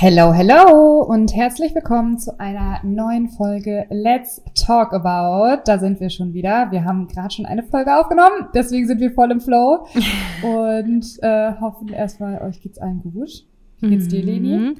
[0.00, 5.62] Hello, hello und herzlich willkommen zu einer neuen Folge Let's Talk About.
[5.64, 6.70] Da sind wir schon wieder.
[6.70, 9.88] Wir haben gerade schon eine Folge aufgenommen, deswegen sind wir voll im Flow
[10.42, 13.44] und äh, hoffen erstmal, euch geht's allen gut.
[13.80, 14.56] Wie geht's dir, Leni?
[14.56, 14.76] Mhm.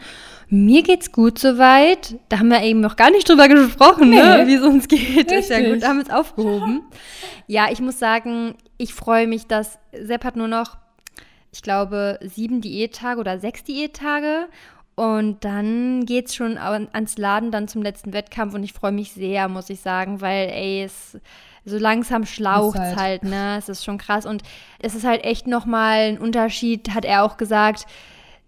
[0.50, 2.14] Mir geht's gut soweit.
[2.28, 4.44] Da haben wir eben noch gar nicht drüber gesprochen, ne?
[4.44, 4.46] Nee.
[4.46, 5.32] wie es uns geht.
[5.32, 5.74] Ist ja Richtig.
[5.74, 6.82] gut, da haben wir es aufgehoben.
[7.48, 10.76] ja, ich muss sagen, ich freue mich, dass Sepp hat nur noch,
[11.50, 14.46] ich glaube, sieben Diättage oder sechs Diättage.
[14.98, 18.54] Und dann geht's schon an- ans Laden, dann zum letzten Wettkampf.
[18.54, 21.16] Und ich freue mich sehr, muss ich sagen, weil, ey, es
[21.64, 23.56] so langsam schlaucht halt- halt, ne?
[23.58, 24.26] Es ist schon krass.
[24.26, 24.42] Und
[24.80, 27.86] es ist halt echt nochmal ein Unterschied, hat er auch gesagt.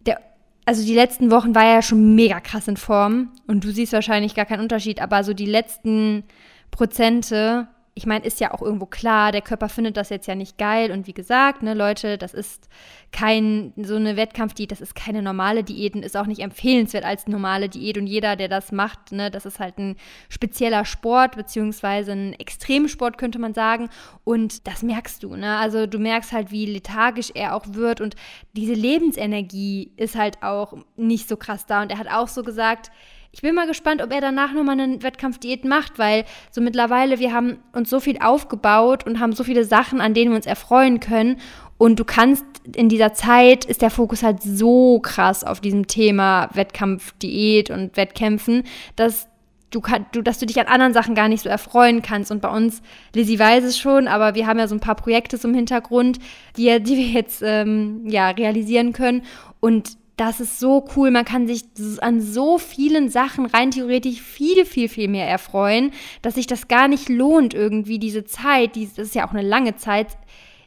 [0.06, 0.20] Der,
[0.64, 3.30] also die letzten Wochen war er ja schon mega krass in Form.
[3.46, 5.00] Und du siehst wahrscheinlich gar keinen Unterschied.
[5.00, 6.24] Aber so die letzten
[6.72, 10.58] Prozente, ich meine, ist ja auch irgendwo klar, der Körper findet das jetzt ja nicht
[10.58, 10.92] geil.
[10.92, 12.68] Und wie gesagt, ne, Leute, das ist
[13.12, 17.26] kein, so eine Wettkampfdiät, das ist keine normale Diät und ist auch nicht empfehlenswert als
[17.26, 17.98] normale Diät.
[17.98, 19.96] Und jeder, der das macht, ne, das ist halt ein
[20.28, 23.90] spezieller Sport, beziehungsweise ein Extremsport, könnte man sagen.
[24.24, 25.56] Und das merkst du, ne?
[25.58, 28.14] Also du merkst halt, wie lethargisch er auch wird und
[28.52, 31.82] diese Lebensenergie ist halt auch nicht so krass da.
[31.82, 32.90] Und er hat auch so gesagt,
[33.32, 37.32] ich bin mal gespannt, ob er danach nochmal eine Wettkampfdiät macht, weil so mittlerweile, wir
[37.32, 40.98] haben uns so viel aufgebaut und haben so viele Sachen, an denen wir uns erfreuen
[40.98, 41.36] können.
[41.78, 46.50] Und du kannst in dieser Zeit, ist der Fokus halt so krass auf diesem Thema
[46.52, 48.64] Wettkampfdiät und Wettkämpfen,
[48.96, 49.28] dass
[49.70, 49.80] du,
[50.12, 52.32] du, dass du dich an anderen Sachen gar nicht so erfreuen kannst.
[52.32, 52.82] Und bei uns,
[53.14, 56.18] Lizzie weiß es schon, aber wir haben ja so ein paar Projekte im Hintergrund,
[56.56, 59.22] die, die wir jetzt ähm, ja, realisieren können.
[59.60, 61.10] Und das ist so cool.
[61.10, 61.64] Man kann sich
[62.00, 66.88] an so vielen Sachen rein theoretisch viel, viel, viel mehr erfreuen, dass sich das gar
[66.88, 70.08] nicht lohnt, irgendwie diese Zeit, die, das ist ja auch eine lange Zeit,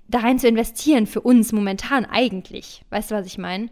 [0.08, 2.82] da rein zu investieren für uns momentan eigentlich.
[2.90, 3.70] Weißt du, was ich meine?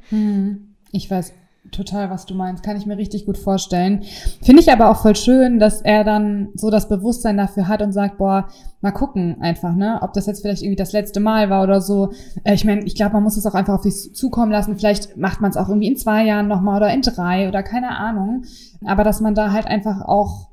[0.92, 1.34] Ich weiß
[1.72, 2.64] total, was du meinst.
[2.64, 4.04] Kann ich mir richtig gut vorstellen.
[4.42, 7.94] Finde ich aber auch voll schön, dass er dann so das Bewusstsein dafür hat und
[7.94, 8.48] sagt, boah,
[8.82, 10.00] mal gucken einfach, ne?
[10.02, 12.12] Ob das jetzt vielleicht irgendwie das letzte Mal war oder so.
[12.44, 14.76] Äh, ich meine, ich glaube, man muss es auch einfach auf sich zukommen lassen.
[14.78, 17.96] Vielleicht macht man es auch irgendwie in zwei Jahren nochmal oder in drei oder keine
[17.98, 18.44] Ahnung.
[18.86, 20.48] Aber dass man da halt einfach auch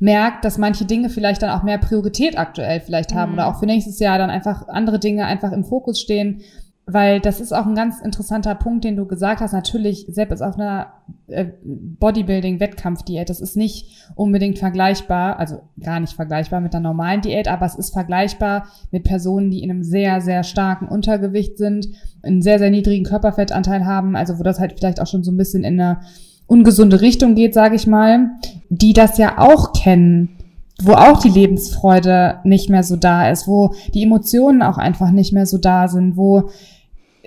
[0.00, 3.38] merkt, dass manche Dinge vielleicht dann auch mehr Priorität aktuell vielleicht haben Mhm.
[3.38, 6.40] oder auch für nächstes Jahr dann einfach andere Dinge einfach im Fokus stehen.
[6.84, 9.52] Weil das ist auch ein ganz interessanter Punkt, den du gesagt hast.
[9.52, 10.92] Natürlich, Sepp ist auf einer
[11.28, 13.30] äh, Bodybuilding-Wettkampfdiät.
[13.30, 17.76] Das ist nicht unbedingt vergleichbar, also gar nicht vergleichbar mit einer normalen Diät, aber es
[17.76, 21.88] ist vergleichbar mit Personen, die in einem sehr, sehr starken Untergewicht sind,
[22.22, 25.36] einen sehr, sehr niedrigen Körperfettanteil haben, also wo das halt vielleicht auch schon so ein
[25.36, 26.00] bisschen in eine
[26.48, 28.30] ungesunde Richtung geht, sage ich mal,
[28.68, 30.41] die das ja auch kennen
[30.84, 35.32] wo auch die Lebensfreude nicht mehr so da ist, wo die Emotionen auch einfach nicht
[35.32, 36.50] mehr so da sind, wo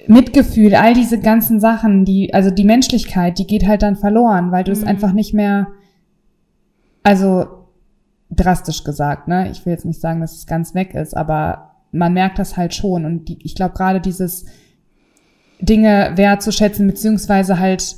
[0.08, 4.64] Mitgefühl, all diese ganzen Sachen, die, also die Menschlichkeit, die geht halt dann verloren, weil
[4.64, 4.88] du es Mhm.
[4.88, 5.68] einfach nicht mehr,
[7.04, 7.46] also
[8.30, 9.50] drastisch gesagt, ne?
[9.52, 12.74] Ich will jetzt nicht sagen, dass es ganz weg ist, aber man merkt das halt
[12.74, 14.46] schon und die, ich glaube gerade dieses
[15.62, 17.96] Dinge wertzuschätzen, beziehungsweise halt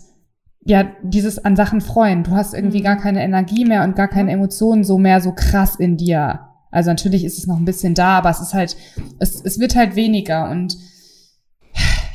[0.68, 2.24] ja, dieses an Sachen freuen.
[2.24, 2.84] Du hast irgendwie Mhm.
[2.84, 6.42] gar keine Energie mehr und gar keine Emotionen so mehr so krass in dir.
[6.72, 8.76] Also natürlich ist es noch ein bisschen da, aber es ist halt,
[9.20, 10.78] es, es wird halt weniger und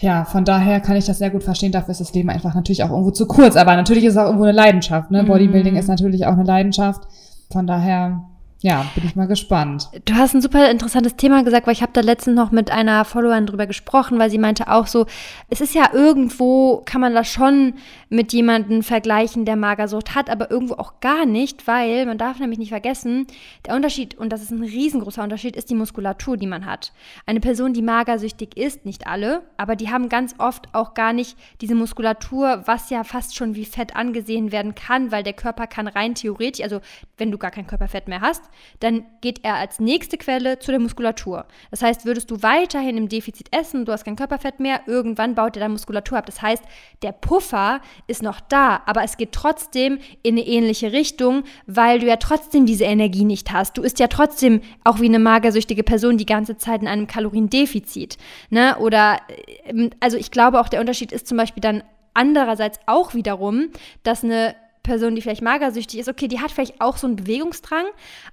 [0.01, 1.73] ja, von daher kann ich das sehr gut verstehen.
[1.73, 3.57] Dafür ist das Leben einfach natürlich auch irgendwo zu kurz.
[3.57, 5.11] Aber natürlich ist es auch irgendwo eine Leidenschaft.
[5.13, 5.23] Ne?
[5.23, 5.29] Mhm.
[5.29, 7.05] Bodybuilding ist natürlich auch eine Leidenschaft.
[7.53, 8.25] Von daher,
[8.63, 9.89] ja, bin ich mal gespannt.
[10.05, 13.05] Du hast ein super interessantes Thema gesagt, weil ich habe da letztens noch mit einer
[13.05, 15.07] Followerin drüber gesprochen, weil sie meinte auch so,
[15.51, 17.75] es ist ja irgendwo, kann man das schon
[18.09, 22.61] mit jemandem vergleichen, der Magersucht hat, aber irgendwo auch gar nicht, weil man darf nämlich
[22.61, 23.27] nicht vergessen,
[23.67, 26.93] der Unterschied, und das ist ein riesengroßer Unterschied, ist die Muskulatur, die man hat.
[27.27, 31.37] Eine Person, die magersüchtig ist, nicht alle, aber die haben ganz oft auch gar nicht
[31.61, 35.89] diese Muskulatur, was ja fast schon wie Fett angesehen werden kann, weil der Körper kann
[35.89, 36.81] rein theoretisch, also
[37.19, 40.81] wenn du gar kein Körperfett mehr hast, dann geht er als nächste Quelle zu der
[40.81, 41.47] Muskulatur.
[41.71, 45.57] Das heißt, würdest du weiterhin im Defizit essen, du hast kein Körperfett mehr, irgendwann baut
[45.57, 46.27] er dann Muskulatur ab.
[46.27, 46.63] Das heißt,
[47.03, 52.07] der Puffer ist noch da, aber es geht trotzdem in eine ähnliche Richtung, weil du
[52.07, 53.77] ja trotzdem diese Energie nicht hast.
[53.77, 58.19] Du isst ja trotzdem auch wie eine magersüchtige Person die ganze Zeit in einem Kaloriendefizit.
[58.51, 58.77] Ne?
[58.79, 59.19] Oder,
[59.65, 61.83] ähm, also ich glaube auch der Unterschied ist zum Beispiel dann
[62.15, 63.71] andererseits auch wiederum,
[64.03, 67.87] dass eine Person, die vielleicht magersüchtig ist, okay, die hat vielleicht auch so einen Bewegungsdrang,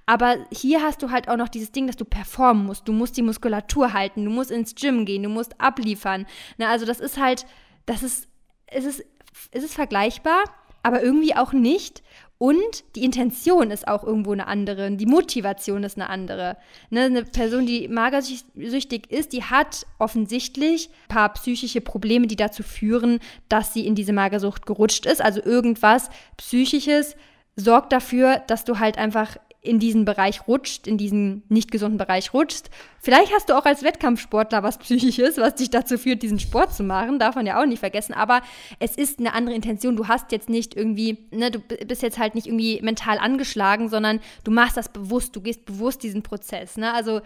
[0.06, 2.88] aber hier hast du halt auch noch dieses Ding, dass du performen musst.
[2.88, 6.26] Du musst die Muskulatur halten, du musst ins Gym gehen, du musst abliefern.
[6.58, 7.46] Na, also das ist halt,
[7.86, 8.28] das ist,
[8.66, 9.04] es ist,
[9.52, 10.44] es ist vergleichbar,
[10.82, 12.02] aber irgendwie auch nicht.
[12.42, 14.90] Und die Intention ist auch irgendwo eine andere.
[14.92, 16.56] Die Motivation ist eine andere.
[16.88, 22.62] Ne, eine Person, die magersüchtig ist, die hat offensichtlich ein paar psychische Probleme, die dazu
[22.62, 23.20] führen,
[23.50, 25.20] dass sie in diese Magersucht gerutscht ist.
[25.20, 26.08] Also irgendwas
[26.38, 27.14] Psychisches
[27.56, 32.32] sorgt dafür, dass du halt einfach in diesen Bereich rutscht, in diesen nicht gesunden Bereich
[32.32, 32.70] rutschst.
[32.98, 36.82] Vielleicht hast du auch als Wettkampfsportler was Psychisches, was dich dazu führt, diesen Sport zu
[36.82, 38.14] machen, darf man ja auch nicht vergessen.
[38.14, 38.40] Aber
[38.78, 39.96] es ist eine andere Intention.
[39.96, 44.20] Du hast jetzt nicht irgendwie, ne, du bist jetzt halt nicht irgendwie mental angeschlagen, sondern
[44.44, 46.78] du machst das bewusst, du gehst bewusst diesen Prozess.
[46.78, 46.94] Ne?
[46.94, 47.20] Also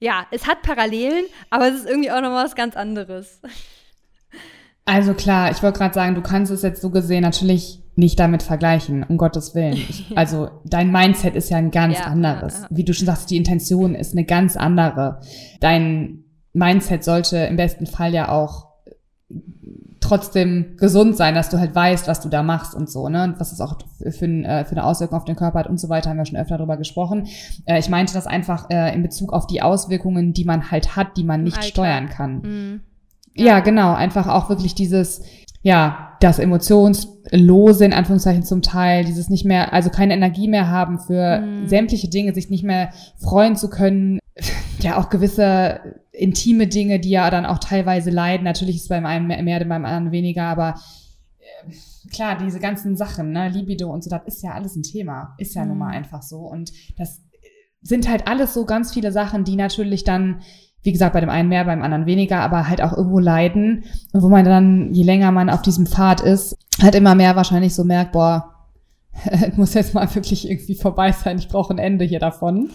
[0.00, 3.40] ja, es hat Parallelen, aber es ist irgendwie auch nochmal was ganz anderes.
[4.86, 8.42] Also klar, ich wollte gerade sagen, du kannst es jetzt so gesehen natürlich nicht damit
[8.42, 9.74] vergleichen, um Gottes Willen.
[9.88, 12.54] Ich, also dein Mindset ist ja ein ganz ja, anderes.
[12.54, 12.76] Ja, ja.
[12.76, 15.20] Wie du schon sagst, die Intention ist eine ganz andere.
[15.60, 18.68] Dein Mindset sollte im besten Fall ja auch
[20.04, 23.24] trotzdem gesund sein, dass du halt weißt, was du da machst und so, ne?
[23.24, 25.88] Und was es auch für, für, äh, eine Auswirkung auf den Körper hat und so
[25.88, 27.26] weiter, haben wir schon öfter darüber gesprochen.
[27.64, 31.16] Äh, ich meinte das einfach äh, in Bezug auf die Auswirkungen, die man halt hat,
[31.16, 31.68] die man nicht Alter.
[31.68, 32.40] steuern kann.
[32.42, 32.80] Mhm.
[33.34, 33.94] Ja, genau.
[33.94, 35.22] Einfach auch wirklich dieses,
[35.64, 41.00] ja, das Emotionslose in Anführungszeichen zum Teil, dieses nicht mehr, also keine Energie mehr haben
[41.00, 41.66] für mhm.
[41.66, 44.20] sämtliche Dinge, sich nicht mehr freuen zu können.
[44.80, 45.80] Ja, auch gewisse
[46.12, 48.44] intime Dinge, die ja dann auch teilweise leiden.
[48.44, 50.74] Natürlich ist es beim einen mehr, beim anderen weniger, aber
[51.38, 55.36] äh, klar, diese ganzen Sachen, ne, Libido und so, das ist ja alles ein Thema.
[55.38, 55.68] Ist ja mhm.
[55.68, 56.40] nun mal einfach so.
[56.40, 57.22] Und das
[57.80, 60.42] sind halt alles so ganz viele Sachen, die natürlich dann
[60.84, 63.84] wie gesagt, bei dem einen mehr, beim anderen weniger, aber halt auch irgendwo leiden.
[64.12, 67.74] Und wo man dann, je länger man auf diesem Pfad ist, halt immer mehr wahrscheinlich
[67.74, 68.53] so merkt, boah,
[69.56, 71.38] muss jetzt mal wirklich irgendwie vorbei sein.
[71.38, 72.70] Ich brauche ein Ende hier davon.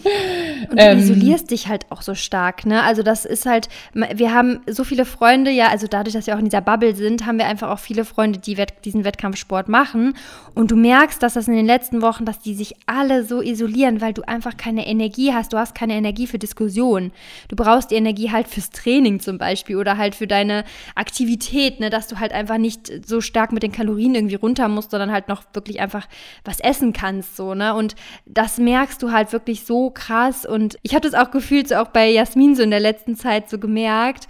[0.70, 2.82] Und du ähm, isolierst dich halt auch so stark, ne?
[2.82, 6.38] Also das ist halt, wir haben so viele Freunde, ja, also dadurch, dass wir auch
[6.38, 10.14] in dieser Bubble sind, haben wir einfach auch viele Freunde, die Wett diesen Wettkampfsport machen.
[10.54, 14.00] Und du merkst, dass das in den letzten Wochen, dass die sich alle so isolieren,
[14.00, 15.52] weil du einfach keine Energie hast.
[15.52, 17.12] Du hast keine Energie für Diskussion.
[17.48, 20.64] Du brauchst die Energie halt fürs Training zum Beispiel oder halt für deine
[20.94, 21.90] Aktivität, ne?
[21.90, 25.28] Dass du halt einfach nicht so stark mit den Kalorien irgendwie runter musst, sondern halt
[25.28, 26.08] noch wirklich einfach
[26.44, 27.74] was essen kannst, so, ne?
[27.74, 27.94] Und
[28.26, 30.46] das merkst du halt wirklich so krass.
[30.46, 33.50] Und ich habe das auch gefühlt, so auch bei Jasmin so in der letzten Zeit
[33.50, 34.28] so gemerkt.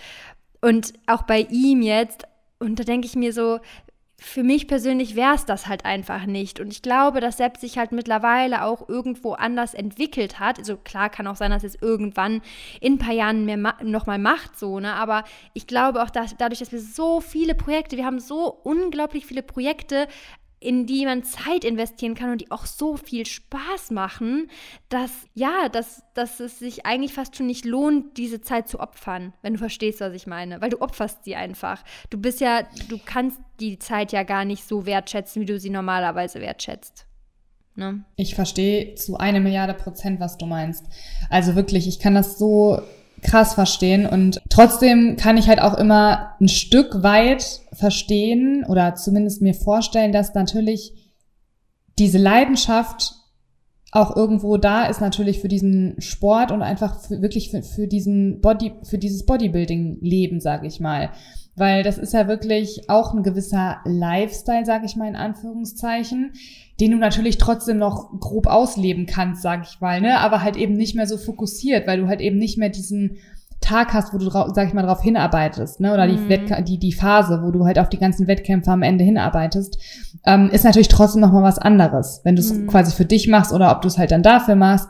[0.61, 2.25] Und auch bei ihm jetzt.
[2.59, 3.61] Und da denke ich mir so,
[4.21, 6.61] für mich persönlich wäre es das halt einfach nicht.
[6.61, 10.59] Und ich glaube, dass Sepp sich halt mittlerweile auch irgendwo anders entwickelt hat.
[10.59, 12.43] Also klar kann auch sein, dass es irgendwann
[12.83, 14.93] in ein paar Jahren mehr ma nochmal macht, so, ne?
[14.93, 15.25] Aber
[15.55, 19.43] ich glaube auch, dass dadurch, dass wir so viele Projekte, wir haben so unglaublich viele
[19.43, 20.07] Projekte
[20.61, 24.51] in die man Zeit investieren kann und die auch so viel Spaß machen,
[24.91, 29.33] dass ja, dass, dass es sich eigentlich fast schon nicht lohnt, diese Zeit zu opfern,
[29.41, 30.61] wenn du verstehst, was ich meine.
[30.61, 31.83] Weil du opferst sie einfach.
[32.11, 35.71] Du bist ja, du kannst die Zeit ja gar nicht so wertschätzen, wie du sie
[35.71, 37.07] normalerweise wertschätzt.
[37.75, 38.05] Ne?
[38.17, 40.85] Ich verstehe zu einer Milliarde Prozent, was du meinst.
[41.31, 42.83] Also wirklich, ich kann das so
[43.23, 49.43] krass verstehen und trotzdem kann ich halt auch immer ein Stück weit verstehen oder zumindest
[49.43, 50.95] mir vorstellen, dass natürlich
[51.99, 53.15] diese Leidenschaft
[53.93, 58.41] auch irgendwo da ist natürlich für diesen Sport und einfach für, wirklich für, für diesen
[58.41, 61.11] Body, für dieses Bodybuilding-Leben, sage ich mal.
[61.57, 66.33] Weil das ist ja wirklich auch ein gewisser Lifestyle, sage ich mal in Anführungszeichen,
[66.81, 70.19] den du natürlich trotzdem noch grob ausleben kannst, sag ich mal, ne?
[70.21, 73.19] Aber halt eben nicht mehr so fokussiert, weil du halt eben nicht mehr diesen
[73.61, 75.93] Tag hast, wo du, sag ich mal, darauf hinarbeitest, ne?
[75.93, 76.29] Oder mhm.
[76.29, 79.79] die, die, die Phase, wo du halt auf die ganzen Wettkämpfe am Ende hinarbeitest,
[80.25, 82.67] ähm, ist natürlich trotzdem nochmal was anderes, wenn du es mhm.
[82.67, 84.89] quasi für dich machst oder ob du es halt dann dafür machst.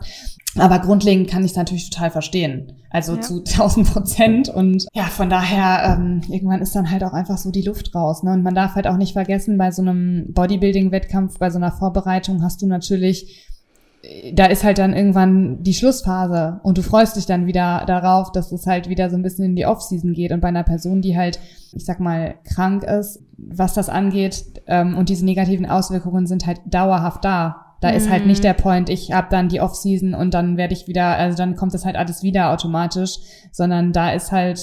[0.57, 2.73] Aber grundlegend kann ich es natürlich total verstehen.
[2.89, 3.21] Also ja.
[3.21, 4.49] zu 1000 Prozent.
[4.49, 8.23] Und ja, von daher, ähm, irgendwann ist dann halt auch einfach so die Luft raus.
[8.23, 8.33] Ne?
[8.33, 12.43] Und man darf halt auch nicht vergessen, bei so einem Bodybuilding-Wettkampf, bei so einer Vorbereitung
[12.43, 13.47] hast du natürlich,
[14.03, 18.31] äh, da ist halt dann irgendwann die Schlussphase und du freust dich dann wieder darauf,
[18.33, 20.33] dass es halt wieder so ein bisschen in die Off-Season geht.
[20.33, 21.39] Und bei einer Person, die halt,
[21.71, 26.59] ich sag mal, krank ist, was das angeht, ähm, und diese negativen Auswirkungen sind halt
[26.65, 27.97] dauerhaft da da mhm.
[27.97, 28.43] ist halt nicht mhm.
[28.43, 31.73] der Point, ich habe dann die Off-Season und dann werde ich wieder, also dann kommt
[31.73, 33.17] das halt alles wieder automatisch,
[33.51, 34.61] sondern da ist halt,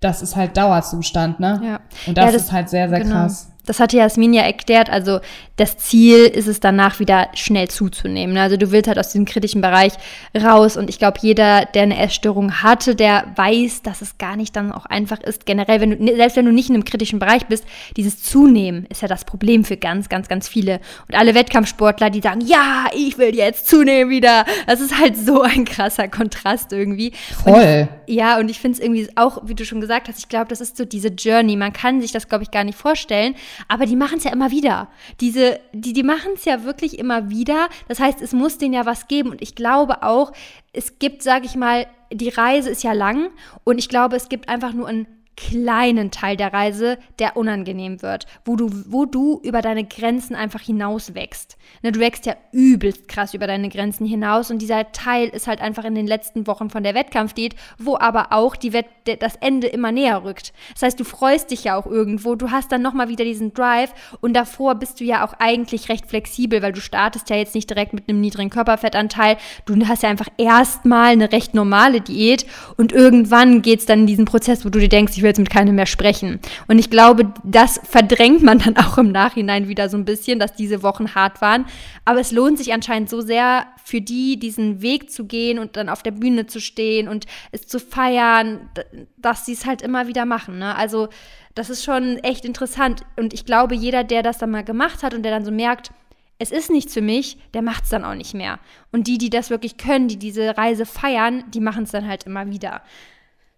[0.00, 1.60] das ist halt Dauerzustand, ne?
[1.64, 1.80] Ja.
[2.06, 3.14] Und das, ja, das ist halt sehr, sehr genau.
[3.14, 5.20] krass das hatte Jasmin ja erklärt, also
[5.56, 8.36] das Ziel ist es danach wieder schnell zuzunehmen.
[8.36, 9.92] Also du willst halt aus diesem kritischen Bereich
[10.36, 14.56] raus und ich glaube, jeder, der eine Essstörung hatte, der weiß, dass es gar nicht
[14.56, 15.46] dann auch einfach ist.
[15.46, 17.64] Generell, wenn du, selbst wenn du nicht in einem kritischen Bereich bist,
[17.96, 20.80] dieses Zunehmen ist ja das Problem für ganz, ganz, ganz viele.
[21.06, 24.44] Und alle Wettkampfsportler, die sagen, ja, ich will jetzt zunehmen wieder.
[24.66, 27.12] Das ist halt so ein krasser Kontrast irgendwie.
[27.44, 27.88] Voll.
[28.06, 30.48] Und, ja, und ich finde es irgendwie auch, wie du schon gesagt hast, ich glaube,
[30.48, 31.56] das ist so diese Journey.
[31.56, 33.34] Man kann sich das, glaube ich, gar nicht vorstellen.
[33.68, 34.88] Aber die machen es ja immer wieder.
[35.20, 37.68] Diese, die, die machen es ja wirklich immer wieder.
[37.88, 39.30] Das heißt, es muss denen ja was geben.
[39.30, 40.32] Und ich glaube auch,
[40.72, 43.30] es gibt, sage ich mal, die Reise ist ja lang
[43.64, 48.26] und ich glaube, es gibt einfach nur ein kleinen Teil der Reise, der unangenehm wird,
[48.44, 51.56] wo du, wo du über deine Grenzen einfach hinaus wächst.
[51.82, 55.60] Ne, du wächst ja übelst krass über deine Grenzen hinaus und dieser Teil ist halt
[55.60, 58.86] einfach in den letzten Wochen von der Wettkampfdiät, wo aber auch die Wett
[59.20, 60.52] das Ende immer näher rückt.
[60.74, 63.92] Das heißt, du freust dich ja auch irgendwo, du hast dann nochmal wieder diesen Drive
[64.20, 67.70] und davor bist du ja auch eigentlich recht flexibel, weil du startest ja jetzt nicht
[67.70, 72.46] direkt mit einem niedrigen Körperfettanteil, du hast ja einfach erstmal eine recht normale Diät
[72.76, 75.38] und irgendwann geht es dann in diesen Prozess, wo du dir denkst, ich will jetzt
[75.38, 76.40] mit keinem mehr sprechen.
[76.66, 80.52] Und ich glaube, das verdrängt man dann auch im Nachhinein wieder so ein bisschen, dass
[80.56, 81.64] diese Wochen hart waren.
[82.04, 85.88] Aber es lohnt sich anscheinend so sehr für die, diesen Weg zu gehen und dann
[85.88, 88.68] auf der Bühne zu stehen und es zu feiern,
[89.16, 90.58] dass sie es halt immer wieder machen.
[90.58, 90.74] Ne?
[90.74, 91.08] Also
[91.54, 93.02] das ist schon echt interessant.
[93.16, 95.92] Und ich glaube, jeder, der das dann mal gemacht hat und der dann so merkt,
[96.38, 98.58] es ist nichts für mich, der macht es dann auch nicht mehr.
[98.90, 102.24] Und die, die das wirklich können, die diese Reise feiern, die machen es dann halt
[102.24, 102.82] immer wieder.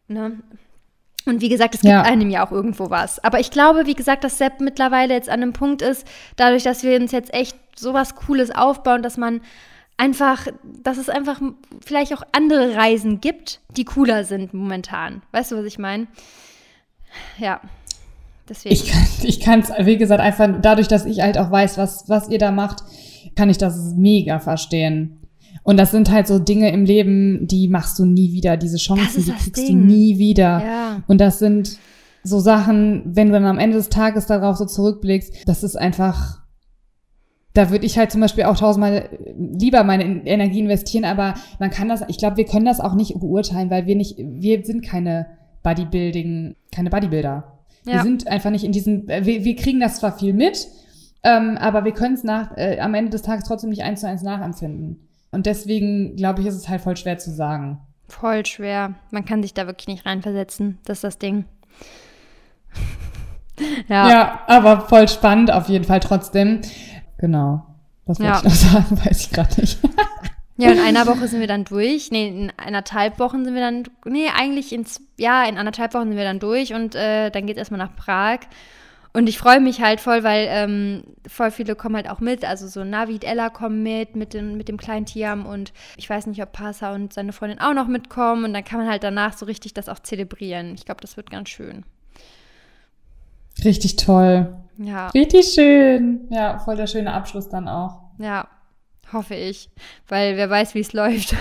[0.09, 0.43] Ne?
[1.27, 2.03] Und wie gesagt, es gibt ja.
[2.03, 3.23] einem ja auch irgendwo was.
[3.25, 6.83] Aber ich glaube, wie gesagt, dass Sepp mittlerweile jetzt an einem Punkt ist, dadurch, dass
[6.83, 9.41] wir uns jetzt echt sowas Cooles aufbauen, dass man
[9.97, 11.41] einfach, dass es einfach
[11.85, 15.23] vielleicht auch andere Reisen gibt, die cooler sind momentan.
[15.33, 16.07] Weißt du, was ich meine?
[17.39, 17.61] Ja.
[18.49, 18.75] Deswegen.
[19.23, 22.39] Ich kann es, wie gesagt, einfach dadurch, dass ich halt auch weiß, was, was ihr
[22.39, 22.85] da macht,
[23.37, 25.24] kann ich das mega verstehen.
[25.65, 28.57] Und das sind halt so Dinge im Leben, die machst du nie wieder.
[28.57, 29.81] Diese Chancen, die kriegst Ding.
[29.81, 30.63] du nie wieder.
[30.65, 31.03] Ja.
[31.09, 31.79] Und das sind
[32.23, 36.43] so Sachen, wenn du dann am Ende des Tages darauf so zurückblickst, das ist einfach,
[37.55, 41.89] da würde ich halt zum Beispiel auch tausendmal lieber meine Energie investieren, aber man kann
[41.89, 45.27] das, ich glaube, wir können das auch nicht beurteilen, weil wir nicht, wir sind keine
[45.63, 47.59] Bodybuilding, keine Bodybuilder.
[47.87, 47.93] Ja.
[47.93, 50.67] Wir sind einfach nicht in diesem, wir, wir kriegen das zwar viel mit,
[51.23, 54.09] ähm, aber wir können es nach, äh, am Ende des Tages trotzdem nicht eins zu
[54.09, 55.04] eins nachempfinden.
[55.35, 57.81] Und deswegen, glaube ich, ist es halt voll schwer zu sagen.
[58.09, 58.95] Voll schwer.
[59.11, 60.79] Man kann sich da wirklich nicht reinversetzen.
[60.85, 61.45] Das ist das Ding.
[63.89, 64.09] ja.
[64.09, 66.61] ja, aber voll spannend auf jeden Fall trotzdem.
[67.19, 67.67] Genau.
[68.07, 68.39] Was wollte ja.
[68.39, 69.01] ich noch sagen?
[69.05, 69.79] Weiß ich gerade nicht.
[70.57, 72.11] ja, in einer Woche sind wir dann durch.
[72.11, 73.85] Nee, in anderthalb Wochen sind wir dann.
[74.05, 74.85] Nee, eigentlich in,
[75.17, 77.97] ja, in anderthalb Wochen sind wir dann durch und äh, dann geht es erstmal nach
[77.97, 78.41] Prag.
[79.17, 82.45] Und ich freue mich halt voll, weil ähm, voll viele kommen halt auch mit.
[82.45, 86.27] Also so Navid, Ella kommen mit, mit, den, mit dem kleinen Tiam und ich weiß
[86.27, 88.45] nicht, ob Pasa und seine Freundin auch noch mitkommen.
[88.45, 90.75] Und dann kann man halt danach so richtig das auch zelebrieren.
[90.75, 91.85] Ich glaube, das wird ganz schön.
[93.65, 94.53] Richtig toll.
[94.79, 95.07] Ja.
[95.11, 96.27] Richtig schön.
[96.31, 98.01] Ja, voll der schöne Abschluss dann auch.
[98.19, 98.49] Ja,
[99.13, 99.69] hoffe ich.
[100.09, 101.35] Weil wer weiß, wie es läuft.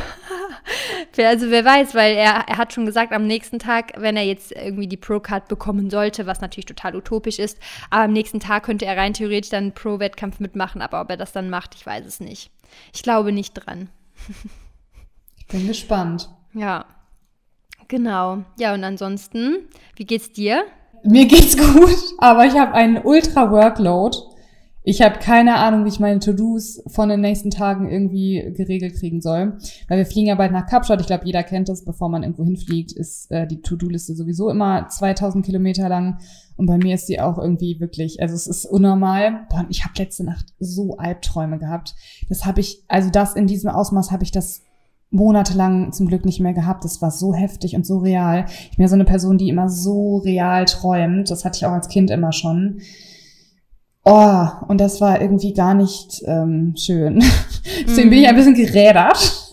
[1.17, 4.51] also wer weiß, weil er, er hat schon gesagt, am nächsten Tag, wenn er jetzt
[4.51, 7.57] irgendwie die Pro-Card bekommen sollte, was natürlich total utopisch ist,
[7.89, 11.17] aber am nächsten Tag könnte er rein theoretisch dann einen Pro-Wettkampf mitmachen, aber ob er
[11.17, 12.51] das dann macht, ich weiß es nicht.
[12.93, 13.89] Ich glaube nicht dran.
[15.37, 16.29] ich bin gespannt.
[16.53, 16.85] Ja,
[17.87, 18.43] genau.
[18.57, 20.65] Ja, und ansonsten, wie geht's dir?
[21.03, 24.32] Mir geht's gut, aber ich habe einen Ultra-Workload
[24.85, 29.21] ich habe keine Ahnung, wie ich meine To-Dos von den nächsten Tagen irgendwie geregelt kriegen
[29.21, 29.57] soll.
[29.87, 30.99] Weil wir fliegen ja bald nach Kapstadt.
[30.99, 31.85] Ich glaube, jeder kennt das.
[31.85, 36.19] Bevor man irgendwo hinfliegt, ist äh, die To-Do-Liste sowieso immer 2000 Kilometer lang.
[36.57, 39.47] Und bei mir ist sie auch irgendwie wirklich, also es ist unnormal.
[39.49, 41.95] Boah, ich habe letzte Nacht so Albträume gehabt.
[42.27, 44.63] Das habe ich, also das in diesem Ausmaß habe ich das
[45.09, 46.83] monatelang zum Glück nicht mehr gehabt.
[46.83, 48.45] Das war so heftig und so real.
[48.71, 51.31] Ich bin ja so eine Person, die immer so real träumt.
[51.31, 52.81] Das hatte ich auch als Kind immer schon.
[54.05, 57.23] Oh, und das war irgendwie gar nicht ähm, schön.
[57.87, 59.49] Deswegen bin ich ein bisschen gerädert.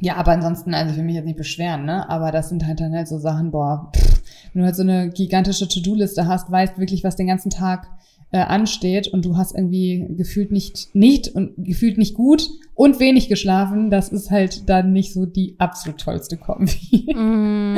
[0.00, 2.08] ja, aber ansonsten, also ich will mich jetzt nicht beschweren, ne?
[2.10, 5.08] Aber das sind halt dann halt so Sachen, boah, pff, wenn du halt so eine
[5.10, 7.86] gigantische To-Do-Liste hast, weißt wirklich, was den ganzen Tag
[8.32, 13.28] äh, ansteht und du hast irgendwie gefühlt nicht, nicht und gefühlt nicht gut und wenig
[13.28, 17.14] geschlafen, das ist halt dann nicht so die absolut tollste Kombi.
[17.14, 17.76] Mm,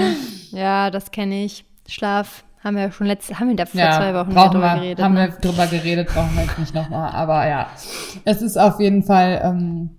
[0.57, 1.67] ja, das kenne ich.
[1.87, 5.05] Schlaf haben wir schon letzte, haben wir da vor ja, zwei Wochen drüber wir, geredet.
[5.05, 5.29] Haben ne?
[5.29, 7.13] wir drüber geredet, brauchen wir jetzt nicht nochmal.
[7.13, 7.69] Aber ja,
[8.25, 9.91] es ist auf jeden Fall ähm,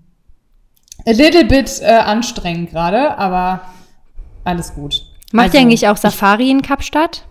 [1.06, 3.62] a little bit äh, anstrengend gerade, aber
[4.44, 5.02] alles gut.
[5.32, 7.26] Macht also, ihr eigentlich auch Safari in Kapstadt?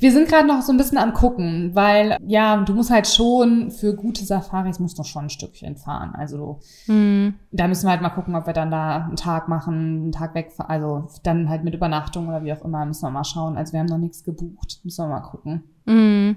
[0.00, 3.70] Wir sind gerade noch so ein bisschen am gucken, weil ja, du musst halt schon
[3.70, 6.14] für gute Safaris musst du schon ein Stückchen fahren.
[6.14, 7.34] Also mhm.
[7.52, 10.34] da müssen wir halt mal gucken, ob wir dann da einen Tag machen, einen Tag
[10.34, 13.56] weg, also dann halt mit Übernachtung oder wie auch immer, müssen wir mal schauen.
[13.56, 15.64] Also wir haben noch nichts gebucht, müssen wir mal gucken.
[15.84, 16.36] Mhm.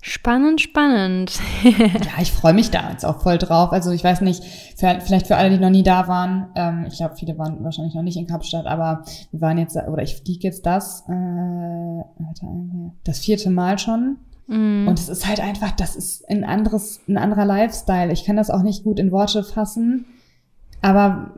[0.00, 1.40] Spannend, spannend.
[1.64, 3.72] ja, ich freue mich da jetzt auch voll drauf.
[3.72, 4.44] Also ich weiß nicht,
[4.76, 7.94] für, vielleicht für alle, die noch nie da waren, ähm, ich glaube, viele waren wahrscheinlich
[7.94, 9.02] noch nicht in Kapstadt, aber
[9.32, 12.02] wir waren jetzt, oder ich fliege jetzt das, äh,
[13.02, 14.18] das vierte Mal schon.
[14.46, 14.86] Mm.
[14.86, 18.12] Und es ist halt einfach, das ist ein anderes, ein anderer Lifestyle.
[18.12, 20.06] Ich kann das auch nicht gut in Worte fassen,
[20.80, 21.32] aber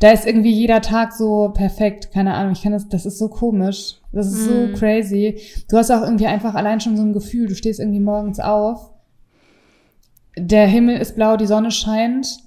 [0.00, 2.12] da ist irgendwie jeder Tag so perfekt.
[2.12, 3.96] Keine Ahnung, ich kann das, das ist so komisch.
[4.16, 4.48] Das ist mm.
[4.48, 5.40] so crazy.
[5.68, 8.90] Du hast auch irgendwie einfach allein schon so ein Gefühl, du stehst irgendwie morgens auf,
[10.36, 12.38] der Himmel ist blau, die Sonne scheint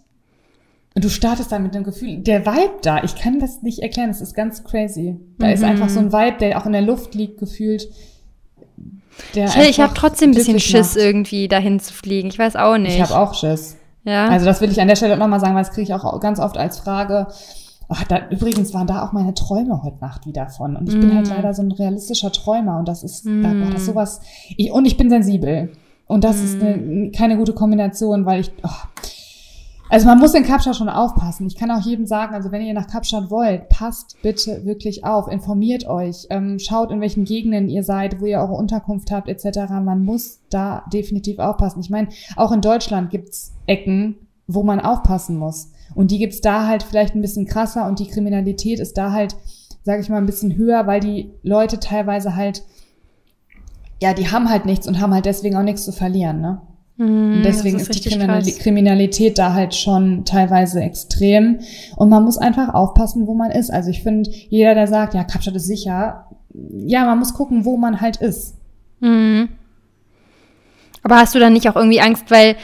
[0.95, 4.09] und du startest dann mit einem Gefühl, der Vibe da, ich kann das nicht erklären,
[4.09, 5.17] das ist ganz crazy.
[5.37, 5.53] Da mhm.
[5.53, 7.87] ist einfach so ein Vibe, der auch in der Luft liegt, gefühlt.
[9.35, 11.05] Der ich ich habe trotzdem ein bisschen Schiss, macht.
[11.05, 12.29] irgendwie dahin zu fliegen.
[12.29, 12.95] Ich weiß auch nicht.
[12.95, 13.77] Ich habe auch Schiss.
[14.05, 14.27] Ja.
[14.29, 16.39] Also das will ich an der Stelle nochmal sagen, weil das kriege ich auch ganz
[16.39, 17.27] oft als Frage.
[17.91, 20.75] Ach, da, übrigens waren da auch meine Träume heute Nacht wieder von.
[20.75, 20.99] Und ich mm.
[21.01, 21.31] bin halt mm.
[21.31, 23.41] leider so ein realistischer Träumer und das ist, mm.
[23.41, 24.21] da war das sowas.
[24.57, 25.71] Ich, und ich bin sensibel.
[26.05, 26.45] Und das mm.
[26.45, 28.51] ist eine, keine gute Kombination, weil ich.
[28.63, 28.69] Oh,
[29.91, 31.47] also man muss in Kapstadt schon aufpassen.
[31.47, 35.27] Ich kann auch jedem sagen, also wenn ihr nach Kapstadt wollt, passt bitte wirklich auf,
[35.27, 39.67] informiert euch, ähm, schaut in welchen Gegenden ihr seid, wo ihr eure Unterkunft habt etc.
[39.83, 41.79] Man muss da definitiv aufpassen.
[41.79, 44.15] Ich meine, auch in Deutschland gibt's Ecken,
[44.45, 45.71] wo man aufpassen muss.
[45.95, 49.35] Und die gibt's da halt vielleicht ein bisschen krasser und die Kriminalität ist da halt,
[49.83, 52.63] sage ich mal, ein bisschen höher, weil die Leute teilweise halt,
[54.01, 56.61] ja, die haben halt nichts und haben halt deswegen auch nichts zu verlieren, ne?
[56.99, 61.59] Mhm, und deswegen ist, ist die Kriminalität, Kriminalität da halt schon teilweise extrem.
[61.95, 63.71] Und man muss einfach aufpassen, wo man ist.
[63.71, 67.77] Also ich finde, jeder, der sagt, ja, Kapstadt ist sicher, ja, man muss gucken, wo
[67.77, 68.55] man halt ist.
[68.99, 69.47] Mhm.
[71.03, 72.57] Aber hast du dann nicht auch irgendwie Angst, weil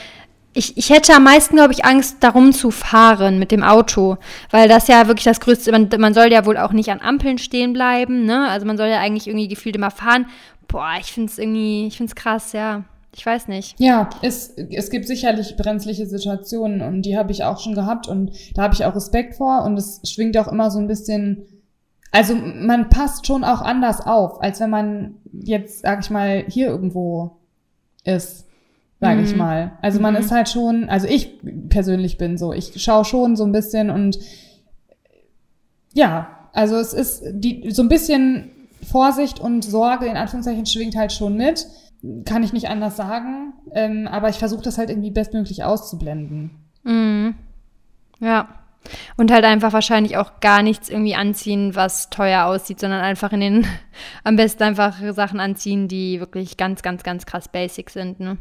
[0.56, 4.18] ich, ich hätte am meisten, glaube ich, Angst, darum zu fahren mit dem Auto,
[4.52, 7.38] weil das ja wirklich das Größte, man, man soll ja wohl auch nicht an Ampeln
[7.38, 8.48] stehen bleiben, ne?
[8.50, 10.28] Also man soll ja eigentlich irgendwie gefühlt immer fahren.
[10.68, 12.86] Boah, ich finde es irgendwie, ich finde es krass, ja.
[13.14, 13.80] Ich weiß nicht.
[13.80, 18.32] Ja, es, es gibt sicherlich brenzliche Situationen und die habe ich auch schon gehabt und
[18.56, 21.46] da habe ich auch Respekt vor und es schwingt auch immer so ein bisschen,
[22.12, 26.68] also man passt schon auch anders auf, als wenn man jetzt, sag ich mal, hier
[26.68, 27.38] irgendwo
[28.04, 28.46] ist,
[29.00, 29.24] sag mhm.
[29.24, 29.74] ich mal.
[29.82, 30.20] Also man mhm.
[30.20, 34.20] ist halt schon, also ich persönlich bin so, ich schaue schon so ein bisschen und
[35.94, 41.12] ja, also es ist die, so ein bisschen Vorsicht und Sorge in Anführungszeichen schwingt halt
[41.12, 41.68] schon mit
[42.26, 43.54] kann ich nicht anders sagen.
[43.74, 46.52] Ähm, aber ich versuche das halt irgendwie bestmöglich auszublenden.
[46.84, 47.36] Mhm.
[48.20, 48.50] Ja.
[49.18, 53.40] Und halt einfach wahrscheinlich auch gar nichts irgendwie anziehen, was teuer aussieht, sondern einfach in
[53.40, 53.68] den,
[54.24, 58.38] am besten einfach Sachen anziehen, die wirklich ganz, ganz, ganz krass basic sind, ne?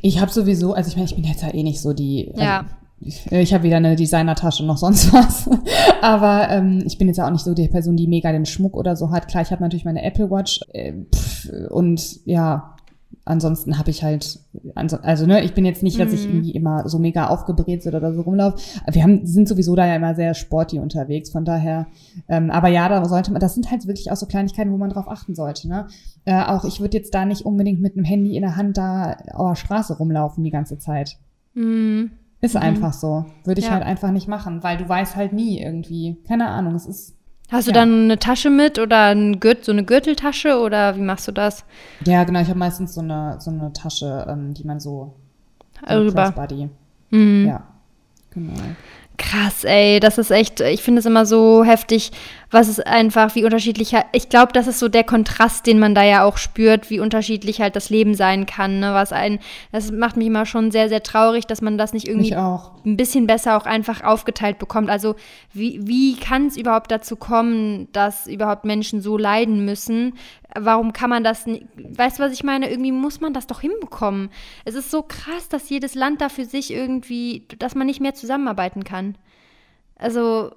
[0.00, 2.64] Ich habe sowieso, also ich meine, ich bin jetzt ja eh nicht so die, ja.
[3.00, 5.48] ich, ich habe weder eine Designertasche noch sonst was.
[6.00, 8.76] Aber ähm, ich bin jetzt ja auch nicht so die Person, die mega den Schmuck
[8.76, 9.28] oder so hat.
[9.28, 12.76] Klar, ich habe natürlich meine Apple Watch äh, pff, und ja,
[13.24, 14.40] ansonsten habe ich halt,
[14.74, 16.34] also ne, ich bin jetzt nicht, dass ich mhm.
[16.34, 18.58] irgendwie immer so mega aufgebrezelt oder so rumlaufe.
[18.90, 21.86] Wir haben, sind sowieso da ja immer sehr sporty unterwegs, von daher.
[22.28, 24.90] Ähm, aber ja, da sollte man, das sind halt wirklich auch so Kleinigkeiten, wo man
[24.90, 25.68] drauf achten sollte.
[25.68, 25.86] Ne?
[26.24, 29.16] Äh, auch ich würde jetzt da nicht unbedingt mit einem Handy in der Hand da
[29.32, 31.18] auf der Straße rumlaufen die ganze Zeit.
[31.54, 32.06] Mm.
[32.40, 32.62] Ist mhm.
[32.62, 33.24] einfach so.
[33.44, 33.72] Würde ich ja.
[33.72, 36.18] halt einfach nicht machen, weil du weißt halt nie irgendwie.
[36.26, 37.16] Keine Ahnung, es ist.
[37.52, 37.74] Hast du ja.
[37.74, 41.64] dann eine Tasche mit oder ein Gürt, so eine Gürteltasche oder wie machst du das?
[42.06, 42.40] Ja, genau.
[42.40, 45.14] Ich habe meistens so eine, so eine Tasche, ähm, die man so.
[45.88, 46.32] Rüber.
[47.10, 47.46] Mhm.
[47.46, 47.62] Ja,
[48.30, 48.54] genau.
[49.18, 52.12] Krass, ey, das ist echt, ich finde es immer so heftig,
[52.52, 56.04] was es einfach, wie unterschiedlich, ich glaube, das ist so der Kontrast, den man da
[56.04, 58.92] ja auch spürt, wie unterschiedlich halt das Leben sein kann, ne?
[58.92, 59.38] was ein,
[59.72, 63.26] das macht mich immer schon sehr, sehr traurig, dass man das nicht irgendwie ein bisschen
[63.26, 64.90] besser auch einfach aufgeteilt bekommt.
[64.90, 65.16] Also
[65.54, 70.12] wie, wie kann es überhaupt dazu kommen, dass überhaupt Menschen so leiden müssen?
[70.54, 72.70] Warum kann man das nicht, weißt du, was ich meine?
[72.70, 74.28] Irgendwie muss man das doch hinbekommen.
[74.66, 78.12] Es ist so krass, dass jedes Land da für sich irgendwie, dass man nicht mehr
[78.12, 79.16] zusammenarbeiten kann.
[79.96, 80.50] Also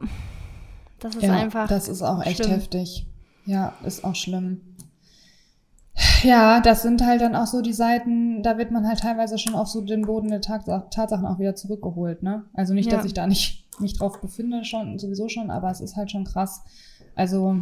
[0.99, 1.67] das ist ja, einfach.
[1.67, 2.51] Das ist auch echt schlimm.
[2.51, 3.07] heftig.
[3.45, 4.61] Ja, ist auch schlimm.
[6.23, 9.55] Ja, das sind halt dann auch so die Seiten, da wird man halt teilweise schon
[9.55, 12.43] auf so den Boden der Tatsachen auch wieder zurückgeholt, ne?
[12.53, 12.97] Also nicht, ja.
[12.97, 16.25] dass ich da nicht mich drauf befinde, schon, sowieso schon, aber es ist halt schon
[16.25, 16.63] krass.
[17.15, 17.57] Also,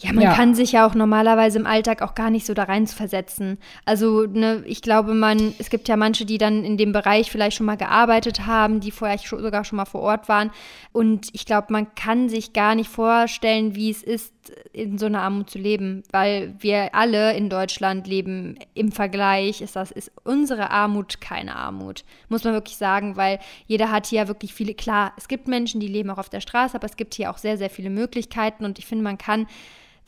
[0.00, 0.34] ja, man ja.
[0.34, 3.58] kann sich ja auch normalerweise im Alltag auch gar nicht so da rein versetzen.
[3.84, 7.56] Also, ne, ich glaube, man, es gibt ja manche, die dann in dem Bereich vielleicht
[7.56, 10.52] schon mal gearbeitet haben, die vorher sogar schon mal vor Ort waren.
[10.92, 14.32] Und ich glaube, man kann sich gar nicht vorstellen, wie es ist,
[14.72, 19.74] in so einer Armut zu leben, weil wir alle in Deutschland leben im Vergleich, ist
[19.74, 22.04] das, ist unsere Armut keine Armut.
[22.28, 25.88] Muss man wirklich sagen, weil jeder hat hier wirklich viele, klar, es gibt Menschen, die
[25.88, 28.78] leben auch auf der Straße, aber es gibt hier auch sehr, sehr viele Möglichkeiten und
[28.78, 29.46] ich finde, man kann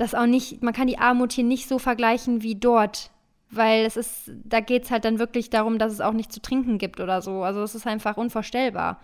[0.01, 3.11] das auch nicht, man kann die Armut hier nicht so vergleichen wie dort.
[3.53, 6.41] Weil es ist, da geht es halt dann wirklich darum, dass es auch nicht zu
[6.41, 7.43] trinken gibt oder so.
[7.43, 9.01] Also es ist einfach unvorstellbar.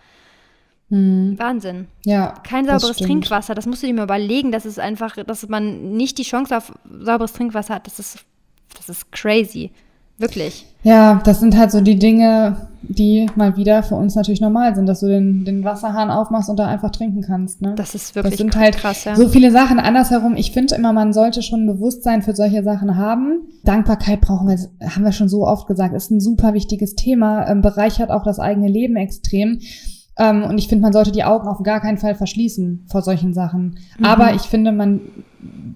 [0.89, 1.37] Hm.
[1.37, 1.87] Wahnsinn.
[2.05, 2.33] Ja.
[2.47, 5.97] Kein sauberes das Trinkwasser, das musst du dir mal überlegen, dass es einfach, dass man
[5.97, 7.87] nicht die Chance auf sauberes Trinkwasser hat.
[7.87, 8.25] Das ist,
[8.77, 9.71] das ist crazy.
[10.17, 10.65] Wirklich.
[10.83, 14.87] Ja, das sind halt so die Dinge, die mal wieder für uns natürlich normal sind,
[14.87, 17.61] dass du den, den Wasserhahn aufmachst und da einfach trinken kannst.
[17.61, 17.73] Ne?
[17.75, 19.15] Das ist wirklich das sind halt krass, ja.
[19.15, 19.79] So viele Sachen.
[19.79, 23.41] Andersherum, ich finde immer, man sollte schon ein Bewusstsein für solche Sachen haben.
[23.63, 24.57] Dankbarkeit brauchen wir,
[24.89, 28.39] haben wir schon so oft gesagt, ist ein super wichtiges Thema, ähm, bereichert auch das
[28.39, 29.59] eigene Leben extrem.
[30.17, 33.33] Ähm, und ich finde, man sollte die Augen auf gar keinen Fall verschließen vor solchen
[33.33, 33.77] Sachen.
[33.99, 34.05] Mhm.
[34.05, 35.01] Aber ich finde, man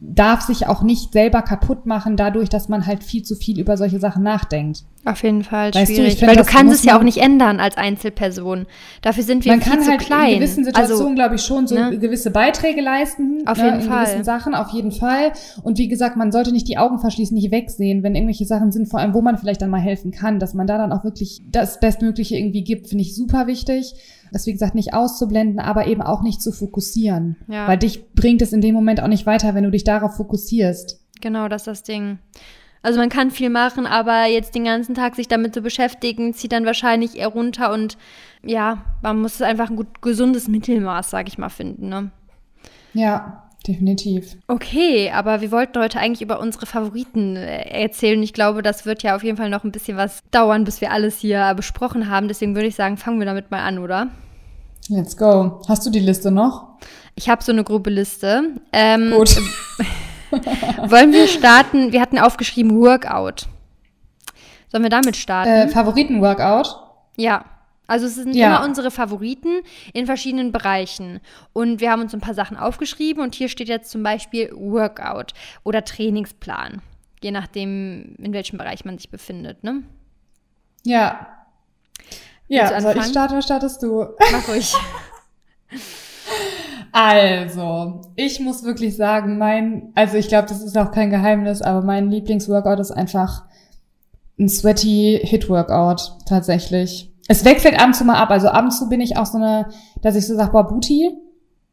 [0.02, 3.78] darf sich auch nicht selber kaputt machen, dadurch, dass man halt viel zu viel über
[3.78, 4.84] solche Sachen nachdenkt.
[5.04, 7.76] Auf jeden Fall weißt schwierig, du, weil du kannst es ja auch nicht ändern als
[7.76, 8.68] Einzelperson.
[9.02, 10.20] Dafür sind wir man viel zu halt klein.
[10.20, 11.98] Man kann in gewissen also, Situationen, also, glaube ich, schon so ne?
[11.98, 13.42] gewisse Beiträge leisten.
[13.48, 14.06] Auf ne, jeden in Fall.
[14.06, 15.32] Gewissen Sachen, auf jeden Fall.
[15.64, 18.90] Und wie gesagt, man sollte nicht die Augen verschließen, nicht wegsehen, wenn irgendwelche Sachen sind,
[18.90, 21.42] vor allem, wo man vielleicht dann mal helfen kann, dass man da dann auch wirklich
[21.50, 23.96] das Bestmögliche irgendwie gibt, finde ich super wichtig
[24.32, 27.36] das wie gesagt nicht auszublenden, aber eben auch nicht zu fokussieren.
[27.48, 27.68] Ja.
[27.68, 31.00] Weil dich bringt es in dem Moment auch nicht weiter, wenn du dich darauf fokussierst.
[31.22, 32.20] Genau, das ist das Ding.
[32.84, 36.52] Also man kann viel machen, aber jetzt den ganzen Tag sich damit zu beschäftigen, zieht
[36.52, 37.98] dann wahrscheinlich eher runter und
[38.44, 41.90] ja, man muss einfach ein gut, gesundes Mittelmaß, sag ich mal, finden.
[41.90, 42.10] Ne?
[42.94, 44.38] Ja, definitiv.
[44.48, 48.22] Okay, aber wir wollten heute eigentlich über unsere Favoriten äh, erzählen.
[48.24, 50.92] Ich glaube, das wird ja auf jeden Fall noch ein bisschen was dauern, bis wir
[50.92, 52.28] alles hier besprochen haben.
[52.28, 54.10] Deswegen würde ich sagen, fangen wir damit mal an, oder?
[54.90, 55.62] Let's go.
[55.68, 56.68] Hast du die Liste noch?
[57.16, 58.56] Ich habe so eine grobe Liste.
[58.74, 59.38] Ähm, Gut.
[60.32, 61.92] wollen wir starten?
[61.92, 63.48] Wir hatten aufgeschrieben Workout.
[64.70, 65.50] Sollen wir damit starten?
[65.50, 66.76] Äh, Favoriten-Workout?
[67.18, 67.46] Ja.
[67.92, 68.56] Also es sind ja.
[68.56, 71.20] immer unsere Favoriten in verschiedenen Bereichen.
[71.52, 75.34] Und wir haben uns ein paar Sachen aufgeschrieben und hier steht jetzt zum Beispiel Workout
[75.64, 76.82] oder Trainingsplan.
[77.22, 79.84] Je nachdem, in welchem Bereich man sich befindet, ne?
[80.86, 81.28] Ja.
[82.48, 84.08] Ja, also ich starte oder startest du?
[84.32, 84.74] Mach ruhig.
[86.94, 91.82] Also, ich muss wirklich sagen, mein, also ich glaube, das ist auch kein Geheimnis, aber
[91.82, 93.46] mein Lieblingsworkout ist einfach
[94.38, 97.11] ein sweaty Hit-Workout, tatsächlich.
[97.32, 98.30] Es wechselt ab und zu mal ab.
[98.30, 99.70] Also ab und zu bin ich auch so eine,
[100.02, 101.18] dass ich so sage, boah, Booty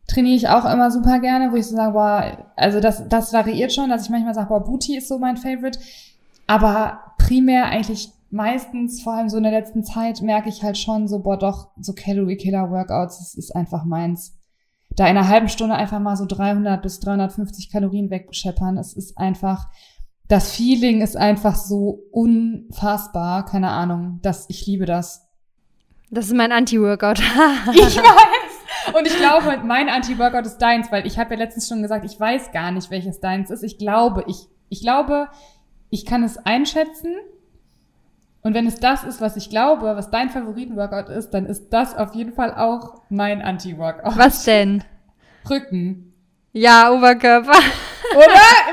[0.07, 3.73] trainiere ich auch immer super gerne, wo ich so sage, boah, also das, das variiert
[3.73, 5.81] schon, dass ich manchmal sage, boah, Booty ist so mein Favorite.
[6.47, 11.09] Aber primär eigentlich meistens, vor allem so in der letzten Zeit, merke ich halt schon
[11.09, 14.39] so, boah, doch, so Calorie-Killer-Workouts, das ist einfach meins.
[14.91, 19.19] Da in einer halben Stunde einfach mal so 300 bis 350 Kalorien wegscheppern, es ist
[19.19, 19.67] einfach,
[20.29, 25.28] das Feeling ist einfach so unfassbar, keine Ahnung, das, ich liebe das.
[26.11, 27.19] Das ist mein Anti-Workout.
[27.73, 28.95] ich weiß.
[28.95, 32.19] Und ich glaube, mein Anti-Workout ist deins, weil ich habe ja letztens schon gesagt, ich
[32.19, 33.63] weiß gar nicht, welches deins ist.
[33.63, 35.29] Ich glaube, ich, ich glaube,
[35.91, 37.15] ich kann es einschätzen.
[38.43, 41.95] Und wenn es das ist, was ich glaube, was dein Favoriten-Workout ist, dann ist das
[41.97, 44.17] auf jeden Fall auch mein Anti-Workout.
[44.17, 44.85] Was denn?
[45.49, 46.15] Rücken.
[46.53, 47.59] Ja, Oberkörper.
[48.17, 48.27] Oder?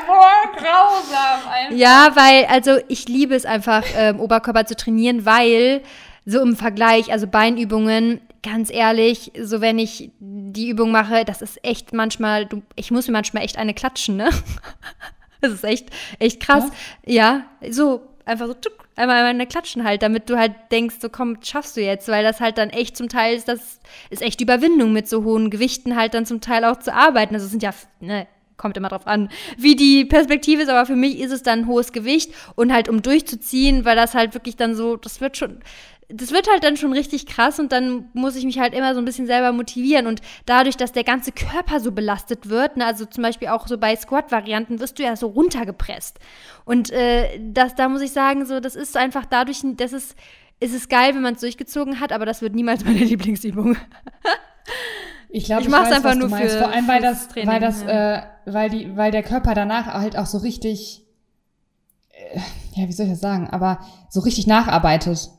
[0.07, 1.51] Boah, grausam.
[1.51, 1.75] Einfach.
[1.75, 5.81] Ja, weil, also ich liebe es einfach, ähm, Oberkörper zu trainieren, weil
[6.25, 11.63] so im Vergleich, also Beinübungen, ganz ehrlich, so wenn ich die Übung mache, das ist
[11.63, 14.29] echt manchmal, du, ich muss mir manchmal echt eine klatschen, ne?
[15.41, 16.63] Das ist echt, echt krass.
[17.05, 21.09] Ja, ja so einfach so tuck, einmal eine klatschen halt, damit du halt denkst, so
[21.09, 24.41] komm, schaffst du jetzt, weil das halt dann echt zum Teil ist, das ist echt
[24.41, 27.35] Überwindung mit so hohen Gewichten halt dann zum Teil auch zu arbeiten.
[27.35, 30.95] Also es sind ja, ne, kommt immer drauf an, wie die Perspektive ist, aber für
[30.95, 34.55] mich ist es dann ein hohes Gewicht und halt um durchzuziehen, weil das halt wirklich
[34.55, 35.59] dann so, das wird schon,
[36.09, 38.99] das wird halt dann schon richtig krass und dann muss ich mich halt immer so
[38.99, 43.05] ein bisschen selber motivieren und dadurch, dass der ganze Körper so belastet wird, ne, also
[43.05, 46.19] zum Beispiel auch so bei Squat-Varianten, wirst du ja so runtergepresst
[46.65, 50.15] und äh, das, da muss ich sagen, so, das ist einfach dadurch, das ist,
[50.59, 53.75] ist es geil, wenn man es durchgezogen hat, aber das wird niemals meine Lieblingsübung.
[55.29, 57.59] Ich glaube, ich, ich mache es einfach nur für vor allem weil das, Training, weil
[57.59, 58.15] das, ja.
[58.15, 61.03] äh, weil die, weil der Körper danach halt auch so richtig,
[62.11, 62.39] äh,
[62.73, 65.29] ja, wie soll ich das sagen, aber so richtig nacharbeitet.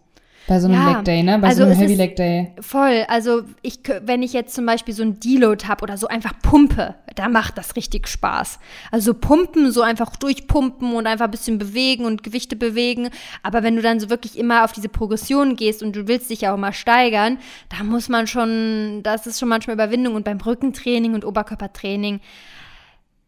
[0.48, 1.38] Bei so einem ja, Leg Day, ne?
[1.40, 2.52] Bei also so einem Heavy Leg Day.
[2.60, 3.04] Voll.
[3.08, 6.94] Also ich, wenn ich jetzt zum Beispiel so ein Deload habe oder so einfach pumpe,
[7.16, 8.60] da macht das richtig Spaß.
[8.92, 13.10] Also pumpen, so einfach durchpumpen und einfach ein bisschen bewegen und Gewichte bewegen.
[13.42, 16.42] Aber wenn du dann so wirklich immer auf diese Progression gehst und du willst dich
[16.42, 20.14] ja auch mal steigern, da muss man schon, das ist schon manchmal Überwindung.
[20.14, 22.20] Und beim Rückentraining und Oberkörpertraining,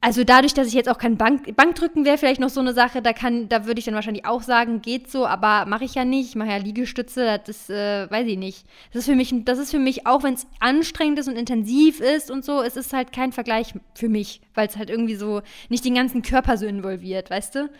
[0.01, 3.03] also dadurch, dass ich jetzt auch kein Bank, Bankdrücken wäre vielleicht noch so eine Sache,
[3.03, 6.05] da kann, da würde ich dann wahrscheinlich auch sagen, geht so, aber mache ich ja
[6.05, 6.29] nicht.
[6.29, 8.65] Ich mache ja Liegestütze, das ist, äh, weiß ich nicht.
[8.93, 12.01] Das ist für mich, das ist für mich, auch wenn es anstrengend ist und intensiv
[12.01, 15.43] ist und so, es ist halt kein Vergleich für mich, weil es halt irgendwie so
[15.69, 17.71] nicht den ganzen Körper so involviert, weißt du?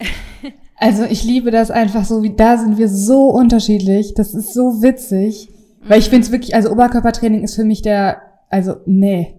[0.76, 4.14] also ich liebe das einfach so, wie da sind wir so unterschiedlich.
[4.14, 5.48] Das ist so witzig.
[5.82, 9.34] Weil ich finde es wirklich, also Oberkörpertraining ist für mich der, also nee,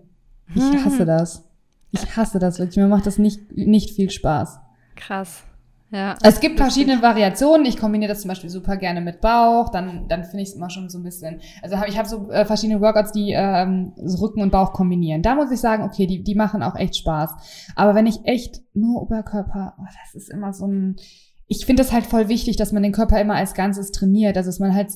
[0.55, 0.85] ich Mhm.
[0.85, 1.43] hasse das.
[1.91, 2.77] Ich hasse das wirklich.
[2.77, 4.59] Mir macht das nicht, nicht viel Spaß.
[4.95, 5.43] Krass.
[5.91, 6.15] Ja.
[6.21, 7.65] Es gibt verschiedene Variationen.
[7.65, 9.69] Ich kombiniere das zum Beispiel super gerne mit Bauch.
[9.69, 11.41] Dann, dann finde ich es immer schon so ein bisschen.
[11.63, 15.23] Also hab, ich habe so äh, verschiedene Workouts, die ähm, so Rücken und Bauch kombinieren.
[15.23, 17.31] Da muss ich sagen, okay, die, die machen auch echt Spaß.
[17.75, 20.95] Aber wenn ich echt nur Oberkörper, oh, das ist immer so ein.
[21.51, 24.37] Ich finde es halt voll wichtig, dass man den Körper immer als Ganzes trainiert.
[24.37, 24.91] Also dass man halt,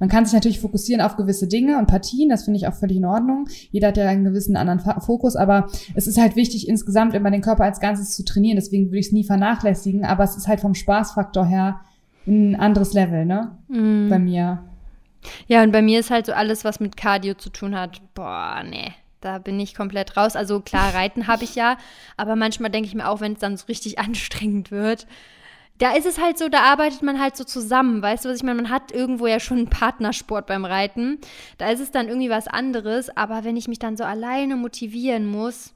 [0.00, 2.28] man kann sich natürlich fokussieren auf gewisse Dinge und Partien.
[2.28, 3.46] Das finde ich auch völlig in Ordnung.
[3.70, 7.40] Jeder hat ja einen gewissen anderen Fokus, aber es ist halt wichtig, insgesamt immer den
[7.40, 8.56] Körper als Ganzes zu trainieren.
[8.56, 10.04] Deswegen würde ich es nie vernachlässigen.
[10.04, 11.80] Aber es ist halt vom Spaßfaktor her
[12.26, 13.56] ein anderes Level, ne?
[13.68, 14.08] Mhm.
[14.10, 14.64] Bei mir.
[15.46, 18.00] Ja, und bei mir ist halt so alles, was mit Cardio zu tun hat.
[18.14, 18.92] Boah, nee.
[19.20, 20.34] Da bin ich komplett raus.
[20.36, 21.78] Also klar, Reiten habe ich ja,
[22.16, 25.06] aber manchmal denke ich mir auch, wenn es dann so richtig anstrengend wird,
[25.82, 28.00] da ist es halt so, da arbeitet man halt so zusammen.
[28.02, 28.62] Weißt du, was ich meine?
[28.62, 31.18] Man hat irgendwo ja schon einen Partnersport beim Reiten.
[31.58, 33.16] Da ist es dann irgendwie was anderes.
[33.16, 35.74] Aber wenn ich mich dann so alleine motivieren muss,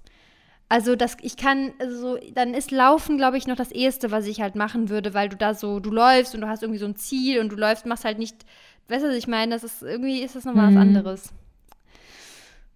[0.69, 4.41] also das, ich kann, also dann ist Laufen, glaube ich, noch das Erste, was ich
[4.41, 6.95] halt machen würde, weil du da so, du läufst und du hast irgendwie so ein
[6.95, 8.37] Ziel und du läufst, machst halt nicht,
[8.87, 9.55] weißt du, was ich meine?
[9.55, 10.77] Das ist, irgendwie ist das nochmal Mhm.
[10.77, 11.33] was anderes.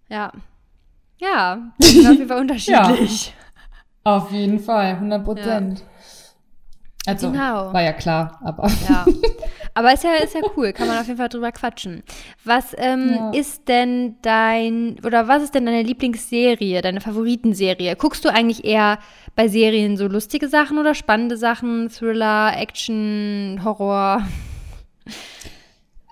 [0.09, 0.33] Ja.
[1.21, 3.35] Ja, auf jeden Fall unterschiedlich.
[4.05, 5.85] Auf jeden Fall, 100 Prozent.
[7.07, 7.73] Also, Genau.
[7.73, 8.69] war ja klar, aber.
[8.89, 9.07] Ja.
[9.73, 12.03] Aber ist ja, ist ja cool, kann man auf jeden Fall drüber quatschen.
[12.45, 13.31] Was ähm, Ja.
[13.31, 17.95] ist denn dein, oder was ist denn deine Lieblingsserie, deine Favoritenserie?
[17.95, 18.99] Guckst du eigentlich eher
[19.37, 24.23] bei Serien so lustige Sachen oder spannende Sachen, Thriller, Action, Horror?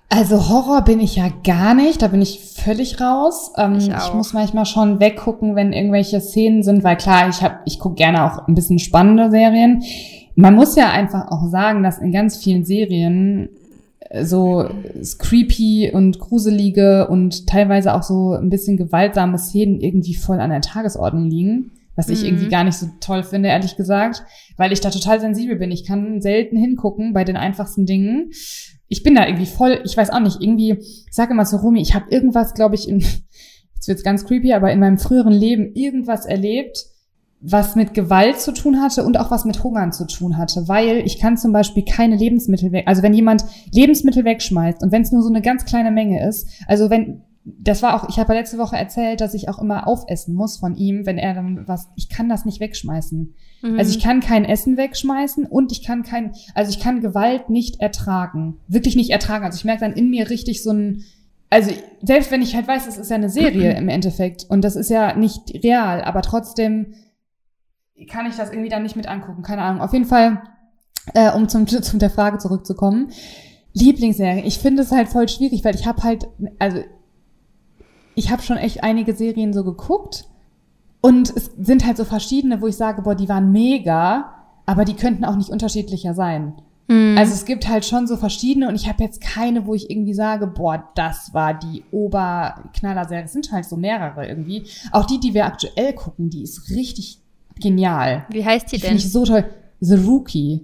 [0.09, 3.53] Also Horror bin ich ja gar nicht, da bin ich völlig raus.
[3.59, 7.61] Ähm, Ich ich, muss manchmal schon weggucken, wenn irgendwelche Szenen sind, weil klar, ich hab,
[7.67, 9.83] ich gucke gerne auch ein bisschen spannende Serien.
[10.41, 13.49] Man muss ja einfach auch sagen, dass in ganz vielen Serien
[13.99, 14.69] äh, so
[15.19, 20.61] creepy und gruselige und teilweise auch so ein bisschen gewaltsame Szenen irgendwie voll an der
[20.61, 21.73] Tagesordnung liegen.
[21.97, 22.27] Was ich Mhm.
[22.27, 24.23] irgendwie gar nicht so toll finde, ehrlich gesagt,
[24.57, 25.73] weil ich da total sensibel bin.
[25.73, 28.31] Ich kann selten hingucken bei den einfachsten Dingen.
[28.87, 31.81] Ich bin da irgendwie voll, ich weiß auch nicht, irgendwie, ich sage immer zu Rumi,
[31.83, 33.01] ich habe irgendwas, glaube ich, in,
[33.75, 36.85] jetzt wird's ganz creepy, aber in meinem früheren Leben irgendwas erlebt,
[37.41, 40.99] was mit Gewalt zu tun hatte und auch was mit Hungern zu tun hatte, weil
[41.07, 45.13] ich kann zum Beispiel keine Lebensmittel weg, also wenn jemand Lebensmittel wegschmeißt und wenn es
[45.13, 47.23] nur so eine ganz kleine Menge ist, also wenn
[47.57, 50.59] das war auch, ich habe ja letzte Woche erzählt, dass ich auch immer aufessen muss
[50.59, 53.35] von ihm, wenn er dann was, ich kann das nicht wegschmeißen.
[53.63, 53.79] Mhm.
[53.79, 57.81] Also ich kann kein Essen wegschmeißen und ich kann kein, also ich kann Gewalt nicht
[57.81, 58.59] ertragen.
[58.69, 59.45] Wirklich nicht ertragen.
[59.45, 61.05] Also ich merke dann in mir richtig so ein,
[61.51, 61.71] also
[62.03, 64.91] selbst wenn ich halt weiß, es ist ja eine Serie im Endeffekt und das ist
[64.91, 66.95] ja nicht real, aber trotzdem
[68.07, 69.43] kann ich das irgendwie dann nicht mit angucken.
[69.43, 69.83] Keine Ahnung.
[69.83, 70.43] Auf jeden Fall,
[71.15, 73.11] äh, um zum, zum der Frage zurückzukommen.
[73.75, 74.45] Lieblingsserie.
[74.45, 76.83] Ich finde es halt voll schwierig, weil ich habe halt, also
[78.15, 80.25] ich habe schon echt einige Serien so geguckt
[81.01, 84.35] und es sind halt so verschiedene, wo ich sage, boah, die waren mega,
[84.67, 86.55] aber die könnten auch nicht unterschiedlicher sein.
[86.89, 87.17] Mhm.
[87.17, 90.15] Also es gibt halt schon so verschiedene und ich habe jetzt keine, wo ich irgendwie
[90.15, 93.27] sage, boah, das war die Oberknaller-Serie.
[93.27, 94.67] Es sind halt so mehrere irgendwie.
[94.91, 97.21] Auch die, die wir aktuell gucken, die ist richtig
[97.61, 98.25] genial.
[98.31, 98.91] Wie heißt die Die denn?
[98.91, 99.45] finde ich so toll.
[99.81, 100.61] The Rookie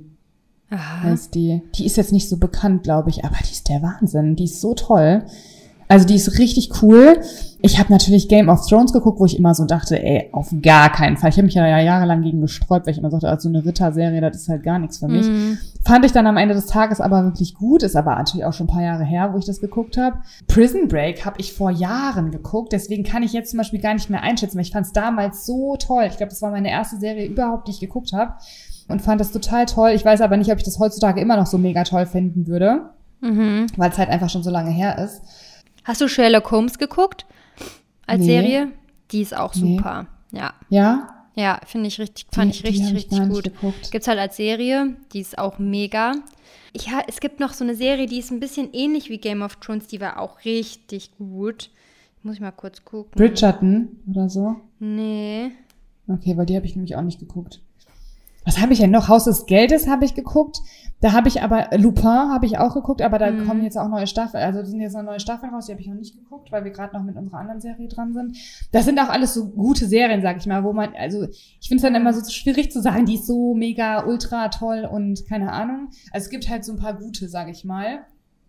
[0.70, 1.02] Aha.
[1.02, 1.62] heißt die.
[1.76, 4.36] Die ist jetzt nicht so bekannt, glaube ich, aber die ist der Wahnsinn.
[4.36, 5.24] Die ist so toll.
[5.88, 7.20] Also die ist richtig cool.
[7.60, 10.90] Ich habe natürlich Game of Thrones geguckt, wo ich immer so dachte, ey, auf gar
[10.92, 11.30] keinen Fall.
[11.30, 14.20] Ich habe mich ja jahrelang gegen gesträubt, weil ich immer sagte, also so eine Ritterserie,
[14.20, 15.26] das ist halt gar nichts für mich.
[15.26, 15.58] Mhm.
[15.84, 17.82] Fand ich dann am Ende des Tages aber wirklich gut.
[17.82, 20.18] Ist aber natürlich auch schon ein paar Jahre her, wo ich das geguckt habe.
[20.46, 22.72] Prison Break habe ich vor Jahren geguckt.
[22.72, 25.46] Deswegen kann ich jetzt zum Beispiel gar nicht mehr einschätzen, weil ich fand es damals
[25.46, 26.04] so toll.
[26.08, 28.34] Ich glaube, das war meine erste Serie überhaupt, die ich geguckt habe.
[28.88, 29.92] Und fand das total toll.
[29.94, 32.90] Ich weiß aber nicht, ob ich das heutzutage immer noch so mega toll finden würde,
[33.22, 33.68] Mhm.
[33.78, 35.22] weil es halt einfach schon so lange her ist.
[35.84, 37.26] Hast du Sherlock Holmes geguckt?
[38.06, 38.26] Als Nee.
[38.26, 38.72] Serie?
[39.10, 39.76] Die ist auch Nee.
[39.76, 40.06] super.
[40.32, 40.54] Ja.
[40.68, 41.08] Ja?
[41.36, 43.44] Ja, finde ich richtig, fand Die- ich richtig, ich richtig gut.
[43.44, 43.90] geguckt.
[43.90, 46.12] Gibt's halt als Serie, die ist auch mega.
[46.72, 49.56] Ich, es gibt noch so eine Serie, die ist ein bisschen ähnlich wie Game of
[49.56, 51.70] Thrones, die war auch richtig gut.
[52.22, 53.10] Muss ich mal kurz gucken.
[53.16, 54.56] Bridgerton oder so?
[54.78, 55.50] Nee.
[56.08, 57.60] Okay, weil die habe ich nämlich auch nicht geguckt.
[58.44, 59.08] Was habe ich denn noch?
[59.08, 60.58] Haus des Geldes habe ich geguckt.
[61.00, 63.46] Da habe ich aber, Lupin habe ich auch geguckt, aber da Mhm.
[63.46, 65.88] kommen jetzt auch neue Staffeln, also sind jetzt noch neue Staffeln raus, die habe ich
[65.88, 68.38] noch nicht geguckt, weil wir gerade noch mit unserer anderen Serie dran sind.
[68.72, 71.24] Das sind auch alles so gute Serien, sag ich mal, wo man, also
[71.60, 74.88] ich finde es dann immer so schwierig zu sagen, die ist so mega, ultra toll
[74.90, 75.88] und keine Ahnung.
[76.10, 78.00] Also es gibt halt so ein paar gute, sag ich mal.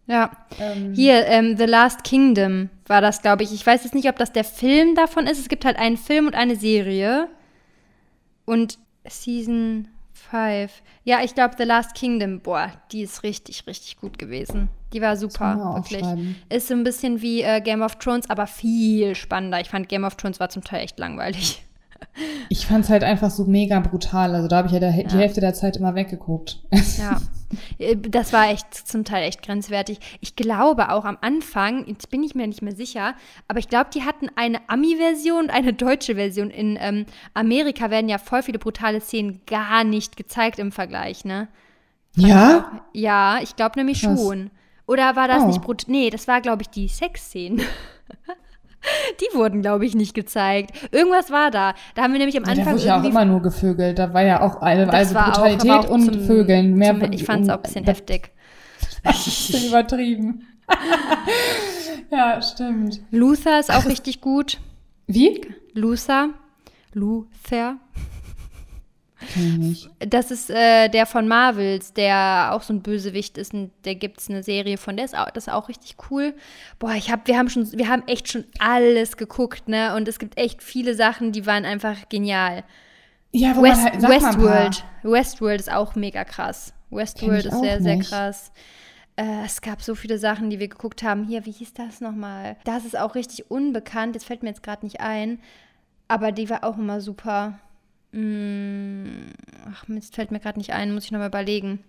[0.07, 0.31] Ja.
[0.59, 3.51] Ähm, Hier, ähm, The Last Kingdom war das, glaube ich.
[3.53, 5.39] Ich weiß jetzt nicht, ob das der Film davon ist.
[5.39, 7.27] Es gibt halt einen Film und eine Serie.
[8.45, 8.77] Und
[9.09, 10.71] Season 5.
[11.03, 14.69] Ja, ich glaube, The Last Kingdom, boah, die ist richtig, richtig gut gewesen.
[14.93, 16.05] Die war super, wirklich.
[16.49, 19.59] Ist so ein bisschen wie äh, Game of Thrones, aber viel spannender.
[19.59, 21.64] Ich fand Game of Thrones war zum Teil echt langweilig.
[22.49, 24.35] Ich fand es halt einfach so mega brutal.
[24.35, 26.61] Also da habe ich ja, der, ja, die Hälfte der Zeit immer weggeguckt.
[26.97, 27.19] Ja,
[27.77, 29.99] äh, das war echt zum Teil echt grenzwertig.
[30.21, 33.15] Ich glaube auch am Anfang, jetzt bin ich mir nicht mehr sicher,
[33.47, 36.49] aber ich glaube, die hatten eine Ami-Version und eine deutsche Version.
[36.49, 41.47] In ähm, Amerika werden ja voll viele brutale Szenen gar nicht gezeigt im Vergleich, ne?
[42.15, 42.81] Ja?
[42.93, 44.19] ja, ich glaube nämlich Krass.
[44.19, 44.51] schon.
[44.87, 45.47] Oder war das oh.
[45.47, 45.91] nicht brutal?
[45.91, 47.61] Nee, das war, glaube ich, die Sexszenen.
[49.19, 50.71] Die wurden, glaube ich, nicht gezeigt.
[50.91, 51.73] Irgendwas war da.
[51.95, 52.57] Da haben wir nämlich am Anfang.
[52.57, 53.99] Ja, da wurde ja auch immer nur gevögelt.
[53.99, 56.75] Da war ja auch eine, also Brutalität auch, auch und zum, Vögeln.
[56.75, 58.31] Mehr zum, ich fand es auch ein bisschen heftig.
[59.03, 60.47] ein bisschen übertrieben.
[62.11, 63.01] ja, stimmt.
[63.11, 64.59] Luther ist auch richtig gut.
[65.07, 65.41] Wie?
[65.73, 66.29] Luther.
[66.93, 67.77] Luther.
[69.99, 73.53] Das ist äh, der von Marvels, der auch so ein Bösewicht ist.
[73.53, 76.33] Und der gibt es eine Serie von, der ist auch, das ist auch richtig cool.
[76.79, 79.95] Boah, ich hab, wir haben schon, wir haben echt schon alles geguckt, ne?
[79.95, 82.63] Und es gibt echt viele Sachen, die waren einfach genial.
[83.31, 84.85] Ja, West, halt, Westworld.
[85.03, 86.73] Westworld ist auch mega krass.
[86.89, 88.51] Westworld ist sehr, sehr krass.
[89.17, 91.25] Äh, es gab so viele Sachen, die wir geguckt haben.
[91.25, 92.57] Hier, wie hieß das nochmal?
[92.63, 94.15] Das ist auch richtig unbekannt.
[94.15, 95.39] Das fällt mir jetzt gerade nicht ein.
[96.07, 97.59] Aber die war auch immer super.
[98.15, 99.25] Hm,
[99.69, 101.79] ach, Mist, fällt mir gerade nicht ein, muss ich nochmal überlegen.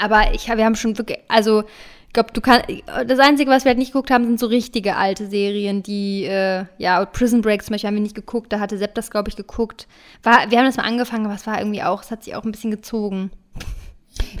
[0.00, 1.64] Aber ich, wir haben schon wirklich, also
[2.06, 2.66] ich glaube, du kannst,
[3.06, 6.64] das Einzige, was wir halt nicht geguckt haben, sind so richtige alte Serien, die, äh,
[6.78, 9.36] ja, Prison Break zum Beispiel haben wir nicht geguckt, da hatte Sepp das, glaube ich,
[9.36, 9.86] geguckt.
[10.22, 12.44] War, wir haben das mal angefangen, aber es war irgendwie auch, es hat sich auch
[12.44, 13.30] ein bisschen gezogen.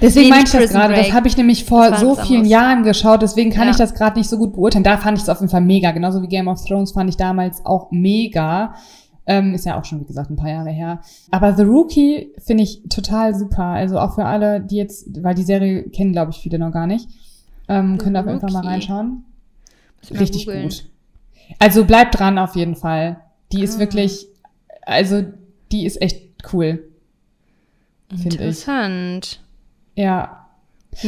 [0.00, 3.50] Deswegen meinte ich das gerade, das habe ich nämlich vor so vielen Jahren geschaut, deswegen
[3.50, 3.70] kann ja.
[3.72, 4.84] ich das gerade nicht so gut beurteilen.
[4.84, 7.18] Da fand ich es auf jeden Fall mega, genauso wie Game of Thrones fand ich
[7.18, 8.74] damals auch mega.
[9.24, 11.00] Ähm, ist ja auch schon, wie gesagt, ein paar Jahre her.
[11.30, 13.64] Aber The Rookie finde ich total super.
[13.64, 16.86] Also auch für alle, die jetzt, weil die Serie kennen, glaube ich, viele noch gar
[16.88, 17.08] nicht,
[17.68, 19.24] ähm, können da auf jeden Fall mal reinschauen.
[20.10, 20.64] Richtig googlen.
[20.64, 20.88] gut.
[21.58, 23.20] Also bleibt dran auf jeden Fall.
[23.52, 23.64] Die ah.
[23.64, 24.26] ist wirklich,
[24.84, 25.22] also
[25.70, 26.88] die ist echt cool.
[28.10, 29.40] Interessant.
[29.94, 30.02] Ich.
[30.02, 30.46] Ja.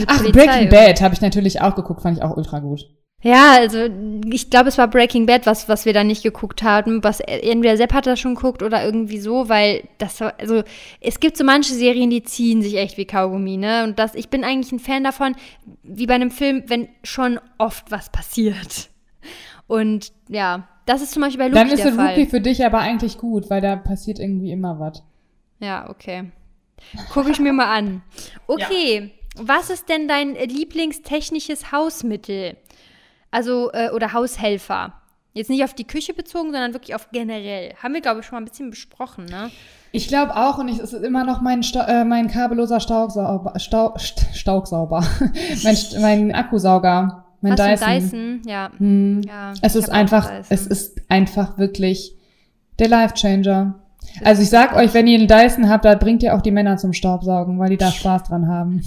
[0.06, 2.88] Ach, Breaking Bad habe ich natürlich auch geguckt, fand ich auch ultra gut.
[3.24, 3.88] Ja, also
[4.30, 7.02] ich glaube, es war Breaking Bad, was, was wir da nicht geguckt haben.
[7.02, 10.62] Was entweder Sepp hat das schon geguckt oder irgendwie so, weil das also
[11.00, 13.84] es gibt so manche Serien, die ziehen sich echt wie Kaugummi, ne?
[13.84, 15.36] Und das, ich bin eigentlich ein Fan davon,
[15.82, 18.90] wie bei einem Film, wenn schon oft was passiert.
[19.66, 22.08] Und ja, das ist zum Beispiel bei Luki Dann ist der Fall.
[22.10, 25.02] Rookie für dich aber eigentlich gut, weil da passiert irgendwie immer was.
[25.60, 26.30] Ja, okay.
[27.10, 28.02] Gucke ich mir mal an.
[28.46, 29.42] Okay, ja.
[29.42, 32.58] was ist denn dein lieblingstechnisches Hausmittel?
[33.34, 34.92] Also, äh, oder Haushelfer.
[35.32, 37.74] Jetzt nicht auf die Küche bezogen, sondern wirklich auf generell.
[37.82, 39.50] Haben wir, glaube ich, schon mal ein bisschen besprochen, ne?
[39.90, 43.58] Ich glaube auch, und ich, es ist immer noch mein, Sta äh, mein kabelloser Staubsauber.
[43.58, 45.04] Stau Staubsauber.
[45.64, 47.24] mein, mein Akkusauger.
[47.40, 47.88] Mein Hast Dyson.
[47.88, 48.42] Dyson?
[48.46, 48.70] Ja.
[48.78, 49.22] Hm.
[49.26, 52.16] ja es ist einfach, es ist einfach wirklich
[52.78, 53.74] der Life-Changer.
[54.22, 56.76] Also ich sag euch, wenn ihr einen Dyson habt, da bringt ihr auch die Männer
[56.76, 58.82] zum Staubsaugen, weil die da Spaß dran haben.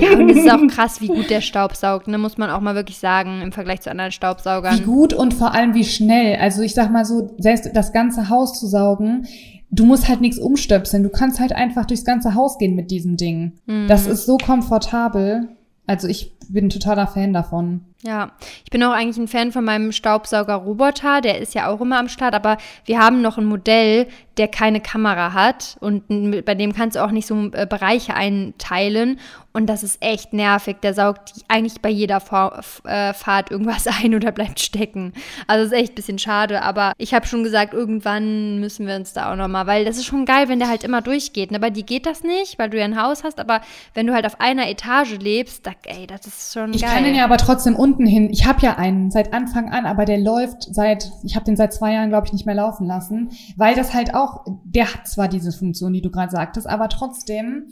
[0.00, 2.18] Ja, und es ist auch krass, wie gut der Staub saugt, ne?
[2.18, 4.78] muss man auch mal wirklich sagen, im Vergleich zu anderen Staubsaugern.
[4.78, 6.36] Wie gut und vor allem wie schnell.
[6.36, 9.26] Also ich sag mal so, selbst das ganze Haus zu saugen,
[9.70, 11.02] du musst halt nichts umstöpseln.
[11.02, 13.52] Du kannst halt einfach durchs ganze Haus gehen mit diesem Ding.
[13.66, 13.88] Mhm.
[13.88, 15.48] Das ist so komfortabel.
[15.86, 17.82] Also ich bin ein totaler Fan davon.
[18.04, 18.32] Ja,
[18.64, 21.20] ich bin auch eigentlich ein Fan von meinem Staubsauger-Roboter.
[21.20, 24.80] Der ist ja auch immer am Start, aber wir haben noch ein Modell, der keine
[24.80, 26.08] Kamera hat und
[26.44, 29.20] bei dem kannst du auch nicht so äh, Bereiche einteilen
[29.52, 30.78] und das ist echt nervig.
[30.82, 35.12] Der saugt eigentlich bei jeder äh, Fahrt irgendwas ein oder bleibt stecken.
[35.46, 39.12] Also ist echt ein bisschen schade, aber ich habe schon gesagt, irgendwann müssen wir uns
[39.12, 41.50] da auch nochmal, weil das ist schon geil, wenn der halt immer durchgeht.
[41.50, 41.60] Ne?
[41.60, 43.60] Bei dir geht das nicht, weil du ja ein Haus hast, aber
[43.92, 46.90] wenn du halt auf einer Etage lebst, da, ey, das ist schon ich geil.
[46.90, 48.30] Kann den ja aber trotzdem unten hin.
[48.30, 51.72] Ich habe ja einen seit Anfang an, aber der läuft seit, ich habe den seit
[51.72, 55.28] zwei Jahren, glaube ich, nicht mehr laufen lassen, weil das halt auch, der hat zwar
[55.28, 57.68] diese Funktion, die du gerade sagtest, aber trotzdem,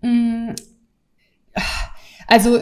[0.00, 0.54] mh, mm,
[2.26, 2.58] also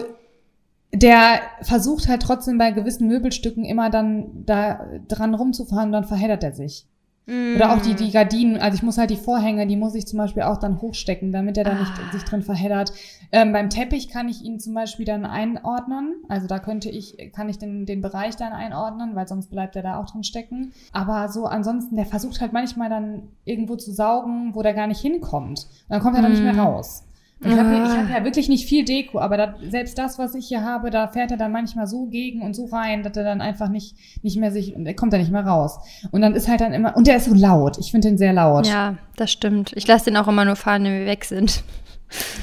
[0.92, 6.42] der versucht halt trotzdem bei gewissen Möbelstücken immer dann da dran rumzufahren und dann verheddert
[6.42, 6.86] er sich.
[7.30, 7.54] Mm.
[7.54, 10.18] Oder auch die, die Gardinen, also ich muss halt die Vorhänge, die muss ich zum
[10.18, 11.78] Beispiel auch dann hochstecken, damit er da ah.
[11.78, 12.92] nicht sich drin verheddert.
[13.30, 16.16] Ähm, beim Teppich kann ich ihn zum Beispiel dann einordnen.
[16.28, 19.82] Also da könnte ich, kann ich den, den Bereich dann einordnen, weil sonst bleibt er
[19.82, 20.72] da auch drin stecken.
[20.92, 25.00] Aber so ansonsten, der versucht halt manchmal dann irgendwo zu saugen, wo der gar nicht
[25.00, 25.60] hinkommt.
[25.60, 26.24] Und dann kommt er mm.
[26.24, 26.60] dann nicht mehr mm.
[26.60, 27.04] raus.
[27.42, 30.62] Ich habe hab ja wirklich nicht viel Deko, aber da, selbst das, was ich hier
[30.62, 33.70] habe, da fährt er dann manchmal so gegen und so rein, dass er dann einfach
[33.70, 35.78] nicht, nicht mehr sich, er kommt da nicht mehr raus.
[36.10, 37.78] Und dann ist halt dann immer, und der ist so laut.
[37.78, 38.66] Ich finde den sehr laut.
[38.66, 39.72] Ja, das stimmt.
[39.74, 41.64] Ich lasse den auch immer nur fahren, wenn wir weg sind.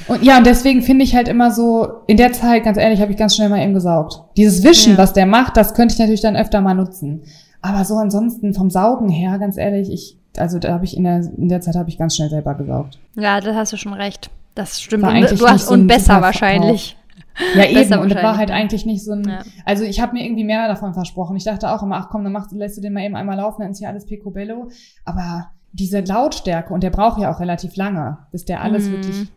[0.08, 3.12] Und ja, und deswegen finde ich halt immer so, in der Zeit, ganz ehrlich, habe
[3.12, 4.22] ich ganz schnell mal eben gesaugt.
[4.36, 4.98] Dieses Wischen, Ja.
[4.98, 7.22] was der macht, das könnte ich natürlich dann öfter mal nutzen.
[7.60, 11.18] Aber so ansonsten vom Saugen her, ganz ehrlich, ich, also da habe ich in der,
[11.36, 12.98] in der Zeit habe ich ganz schnell selber gesaugt.
[13.14, 14.30] Ja, da hast du schon recht.
[14.58, 15.04] Das stimmt.
[15.04, 16.96] War Und eigentlich du hast so und besser wahrscheinlich.
[17.54, 18.02] Ja, Besser eben.
[18.02, 19.38] Und das war halt eigentlich nicht so ein, Ja.
[19.64, 21.36] also ich habe mir irgendwie mehr davon versprochen.
[21.36, 23.62] Ich dachte auch immer, ach komm, dann machst, lässt du den mal eben einmal laufen,
[23.62, 24.68] dann ist hier alles picobello.
[25.04, 28.92] Aber diese Lautstärke, und der braucht ja auch relativ lange, bis der alles Mhm.
[28.92, 29.28] wirklich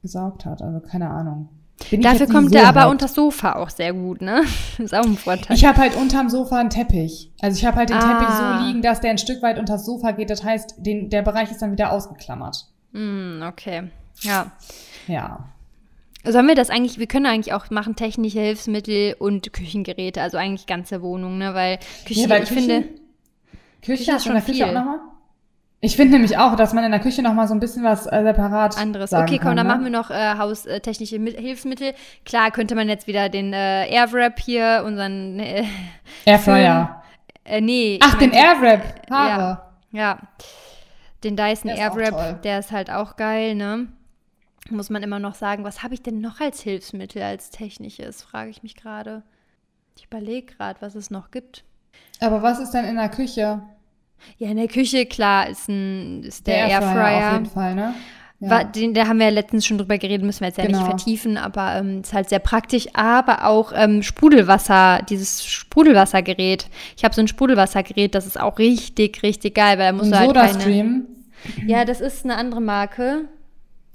[0.00, 0.62] gesaugt hat.
[0.62, 1.50] Also keine Ahnung.
[1.90, 2.92] Bin Dafür kommt so der aber hyped.
[2.92, 4.42] unter das Sofa auch sehr gut, ne?
[4.78, 5.54] ist auch ein Vorteil.
[5.56, 7.30] Ich habe halt unterm Sofa einen Teppich.
[7.42, 8.18] Also ich habe halt den Ah.
[8.18, 10.30] Teppich so liegen, dass der ein Stück weit unter das Sofa geht.
[10.30, 12.66] Das heißt, den, der Bereich ist dann wieder ausgeklammert.
[12.94, 13.90] Hm, okay.
[14.22, 14.52] Ja.
[15.06, 15.40] Ja.
[16.24, 20.66] Sollen wir das eigentlich, wir können eigentlich auch machen technische Hilfsmittel und Küchengeräte, also eigentlich
[20.66, 21.54] ganze Wohnung, ne?
[21.54, 22.88] Weil Küche, Ja, weil ich Küchen- finde,
[23.82, 24.98] Küche, Küche ist du in der schon Küche auch nochmal?
[25.82, 28.22] Ich finde nämlich auch, dass man in der Küche nochmal so ein bisschen was äh,
[28.22, 29.14] separat anderes.
[29.14, 29.72] Okay, komm, kann, dann ne?
[29.72, 31.94] machen wir noch äh, haustechnische Mi- Hilfsmittel.
[32.26, 35.64] Klar, könnte man jetzt wieder den äh, Airwrap hier, unseren, äh,
[36.26, 37.02] Airfryer.
[37.46, 37.98] äh, nee.
[38.02, 39.10] Ach, den Airwrap.
[39.10, 39.62] Haare.
[39.92, 40.18] Ja.
[41.24, 41.78] Den Dyson Der.
[41.78, 43.88] Airwrap, der ist halt auch geil, ne?
[44.70, 48.50] Muss man immer noch sagen, was habe ich denn noch als Hilfsmittel, als technisches, frage
[48.50, 49.22] ich mich gerade.
[49.98, 51.64] Ich überlege gerade, was es noch gibt.
[52.20, 53.62] Aber was ist denn in der Küche?
[54.38, 57.32] Ja, in der Küche, klar, ist, ein, ist der, auf Airfryer.
[57.32, 57.94] jeden Fall, ne?
[58.38, 60.72] Wa- Den, da haben wir ja letztens schon drüber geredet, müssen wir jetzt ja nicht
[60.74, 60.86] Genau.
[60.86, 62.86] vertiefen, aber ähm, ist halt sehr praktisch.
[62.94, 66.68] Aber auch ähm, Sprudelwasser, dieses Sprudelwassergerät.
[66.96, 70.12] Ich habe so ein Sprudelwassergerät, das ist auch richtig, richtig geil, weil da musst Ein
[70.12, 70.52] du halt keine...
[70.52, 71.06] Soda-Stream.
[71.66, 73.28] Ja, das ist eine andere Marke.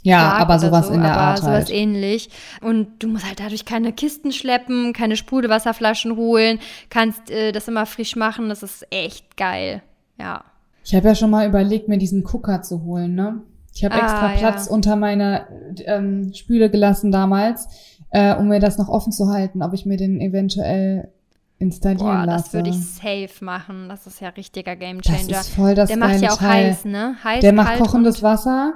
[0.05, 1.69] Ja, aber sowas so, in der Art sowas halt.
[1.71, 2.29] ähnlich.
[2.61, 7.85] Und du musst halt dadurch keine Kisten schleppen, keine Sprudelwasserflaschen holen, kannst äh, das immer
[7.85, 8.49] frisch machen.
[8.49, 9.81] Das ist echt geil.
[10.19, 10.43] Ja.
[10.83, 13.41] Ich habe ja schon mal überlegt, mir diesen Cooker zu holen, ne?
[13.73, 14.37] Ich habe Ah, extra ja.
[14.37, 15.47] Platz unter meiner
[15.85, 17.67] ähm, Spüle gelassen damals,
[18.11, 21.09] äh, um mir das noch offen zu halten, ob ich mir den eventuell
[21.57, 22.43] installieren Boah, lasse.
[22.43, 23.89] das würde ich safe machen.
[23.89, 25.39] Das ist ja richtiger das Gamechanger.
[25.39, 26.67] ist voll das Der macht ja auch Teil.
[26.69, 27.15] heiß, ne?
[27.23, 28.73] Heiß, Der macht kochendes und,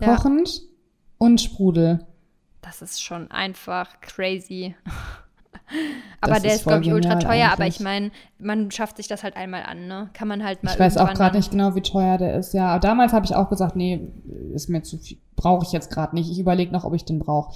[0.00, 0.14] Ja.
[0.14, 0.62] kochend
[1.18, 2.06] und Sprudel.
[2.60, 4.74] Das ist schon einfach crazy.
[6.20, 7.76] aber Das der ist ist, glaube ich, ultra teuer, aber eigentlich.
[7.76, 10.10] ich meine, man schafft sich das halt einmal an, ne?
[10.12, 12.52] Kann man halt mal Ich weiß auch gerade nicht genau, wie teuer der ist.
[12.54, 14.08] Ja, damals habe ich auch gesagt, nee,
[14.52, 16.30] ist mir zu viel, brauche ich jetzt gerade nicht.
[16.30, 17.52] Ich überlege noch, ob ich den brauche.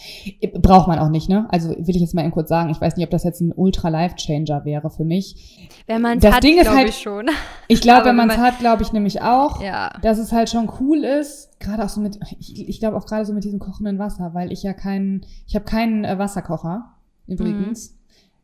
[0.61, 1.47] Braucht man auch nicht, ne?
[1.51, 3.53] Also will ich jetzt mal eben kurz sagen, ich weiß nicht, ob das jetzt ein
[3.55, 5.69] ultra Life-Changer wäre für mich.
[5.87, 7.27] Wenn man es Das hat, Ding ist halt- ich schon.
[7.71, 9.91] Ich glaube, Aber wenn man es hat, glaube ich nämlich auch, ja.
[10.01, 13.27] dass es halt schon cool ist, gerade auch so mit, ich, ich glaube auch gerade
[13.27, 16.95] so mit diesem kochenden Wasser, weil ich ja keinen, ich habe keinen äh, Wasserkocher
[17.29, 17.97] übrigens,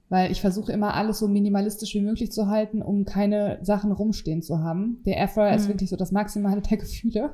[0.08, 4.42] weil ich versuche immer alles so minimalistisch wie möglich zu halten, um keine Sachen rumstehen
[4.42, 4.98] zu haben.
[5.06, 5.68] Der Airfryer ist Mhm.
[5.72, 7.30] wirklich so das Maximale der Gefühle.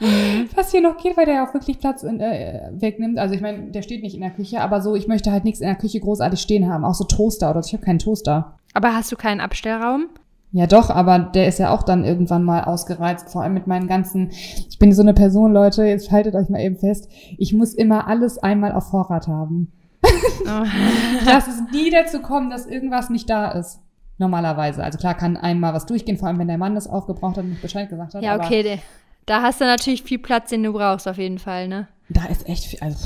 [0.54, 3.18] Was hier noch geht, weil der ja auch wirklich Platz in, äh, wegnimmt.
[3.18, 5.60] Also ich meine, der steht nicht in der Küche, aber so, ich möchte halt nichts
[5.60, 6.84] in der Küche großartig stehen haben.
[6.84, 7.68] Auch so Toaster oder so.
[7.68, 8.56] Ich habe keinen Toaster.
[8.74, 10.06] Aber hast du keinen Abstellraum?
[10.52, 13.86] Ja, doch, aber der ist ja auch dann irgendwann mal ausgereizt, vor allem mit meinen
[13.86, 17.74] ganzen, ich bin so eine Person, Leute, jetzt haltet euch mal eben fest, ich muss
[17.74, 19.72] immer alles einmal auf Vorrat haben.
[21.24, 23.80] Lass es nie dazu kommen, dass irgendwas nicht da ist.
[24.18, 24.82] Normalerweise.
[24.82, 27.50] Also klar kann einmal was durchgehen, vor allem wenn der Mann das aufgebraucht hat und
[27.50, 28.22] nicht Bescheid gesagt hat.
[28.22, 28.62] ja, okay.
[28.62, 28.78] de-
[29.26, 31.86] Da hast du natürlich viel Platz, den du brauchst, auf jeden Fall, ne?
[32.08, 32.98] Da ist echt viel, also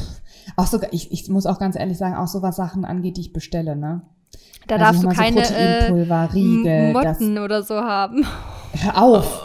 [0.56, 3.22] auch sogar, ich, ich muss auch ganz ehrlich sagen, auch so was Sachen angeht, die
[3.22, 4.02] ich bestelle, ne?
[4.68, 8.24] Da Also darfst du immer so keine äh, Proteinpulver, Riegel, das- Motten oder so haben.
[8.80, 9.42] Hör auf!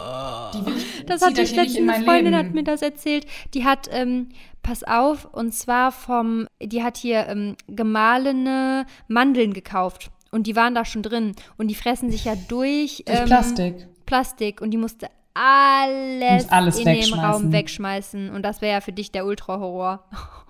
[0.54, 2.38] Die will ich, Das hat in letztens, eine Freundin Leben.
[2.38, 3.26] hat mir das erzählt.
[3.54, 4.30] Die hat, ähm,
[4.68, 10.12] pass auf, und zwar vom, die hat hier ähm, gemahlene Mandeln gekauft.
[10.30, 11.36] Und die waren da schon drin.
[11.58, 13.88] Und die fressen sich ja durch, Durch ähm, Plastik.
[14.06, 14.62] Plastik.
[14.62, 17.14] Und die musste alles, alles in dem.
[17.14, 18.30] Raum wegschmeißen.
[18.30, 20.04] Und das wäre ja für dich der Ultra-Horror.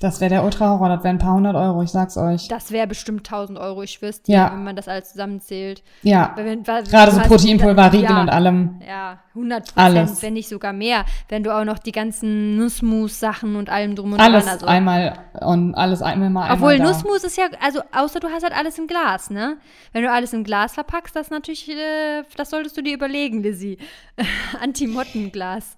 [0.00, 2.48] Das wäre der Ultra-Horror, das wären ein paar hundert Euro, ich sag's euch.
[2.48, 4.50] Das wäre bestimmt 1000 Euro, ich schwör's dir, Ja.
[4.52, 5.82] wenn man das alles zusammenzählt.
[6.02, 8.80] Ja, wenn- weil- gerade so Proteinpulver, Riegel ja, und allem.
[8.88, 9.98] Ja, 100 Alles.
[10.08, 11.04] Prozent, wenn nicht sogar mehr.
[11.28, 14.54] Wenn du auch noch die ganzen Nussmus-Sachen und allem drum und Alles dran.
[14.54, 14.66] Also.
[14.66, 16.88] einmal und alles einmal mal Obwohl einmal.
[16.92, 19.58] Nussmus ist ja, also außer du hast halt alles im Glas, ne?
[19.92, 23.76] Wenn du alles im Glas verpackst, das natürlich, äh, das solltest du dir überlegen, Lizzie.
[24.62, 25.76] Antimottenglas.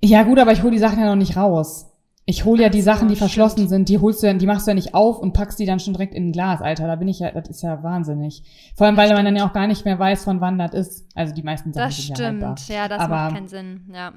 [0.00, 1.86] Ja gut, aber ich hole die Sachen ja noch nicht raus.
[2.30, 3.68] Ich hole ja die Sachen, die verschlossen stimmt.
[3.70, 5.80] sind, die holst du ja, die machst du ja nicht auf und packst die dann
[5.80, 6.86] schon direkt in ein Glas, Alter.
[6.86, 8.42] Da bin ich ja, das ist ja wahnsinnig.
[8.76, 11.06] Vor allem, weil man dann ja auch gar nicht mehr weiß, von wann das ist.
[11.14, 14.12] Also die meisten Sachen Das sind ja stimmt, ja, das Aber- macht keinen Sinn, ja.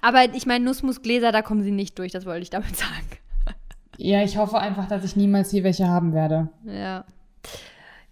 [0.00, 3.06] Aber ich meine, Nussmusgläser, da kommen sie nicht durch, das wollte ich damit sagen.
[3.98, 6.48] Ja, ich hoffe einfach, dass ich niemals hier welche haben werde.
[6.66, 7.04] Ja.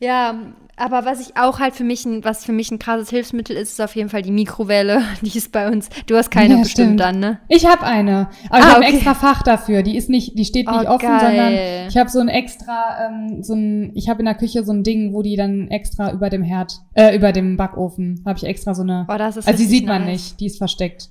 [0.04, 0.34] Ja,
[0.76, 3.70] aber was ich auch halt für mich, ein, was für mich ein krasses Hilfsmittel ist,
[3.70, 5.02] ist auf jeden Fall die Mikrowelle.
[5.22, 5.88] Die ist bei uns.
[6.06, 7.00] Du hast keine Ja, bestimmt stimmt.
[7.00, 7.38] dann, ne?
[7.48, 8.94] Ich habe eine, aber ich Ah, habe ein okay.
[8.96, 9.82] extra Fach dafür.
[9.84, 11.20] Die ist nicht, die steht nicht Oh, offen, geil.
[11.20, 11.52] sondern
[11.88, 14.82] ich habe so ein extra, ähm, so ein, ich habe in der Küche so ein
[14.82, 18.74] Ding, wo die dann extra über dem Herd, äh, über dem Backofen habe ich extra
[18.74, 19.06] so eine.
[19.08, 20.10] Oh, das ist also die sieht man nice.
[20.12, 21.08] nicht, die ist versteckt.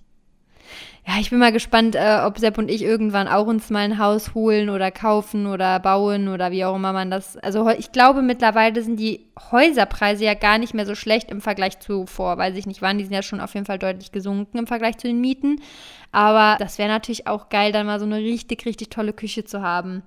[1.05, 3.99] Ja, ich bin mal gespannt, äh, ob Sepp und ich irgendwann auch uns mal ein
[3.99, 7.35] Haus holen oder kaufen oder bauen oder wie auch immer man das.
[7.37, 11.79] Also ich glaube, mittlerweile sind die Häuserpreise ja gar nicht mehr so schlecht im Vergleich
[11.79, 12.97] zu vor, weiß ich nicht wann.
[12.97, 15.61] Die sind ja schon auf jeden Fall deutlich gesunken im Vergleich zu den Mieten.
[16.13, 19.61] Aber das wäre natürlich auch geil, dann mal so eine richtig, richtig tolle Küche zu
[19.61, 20.03] haben.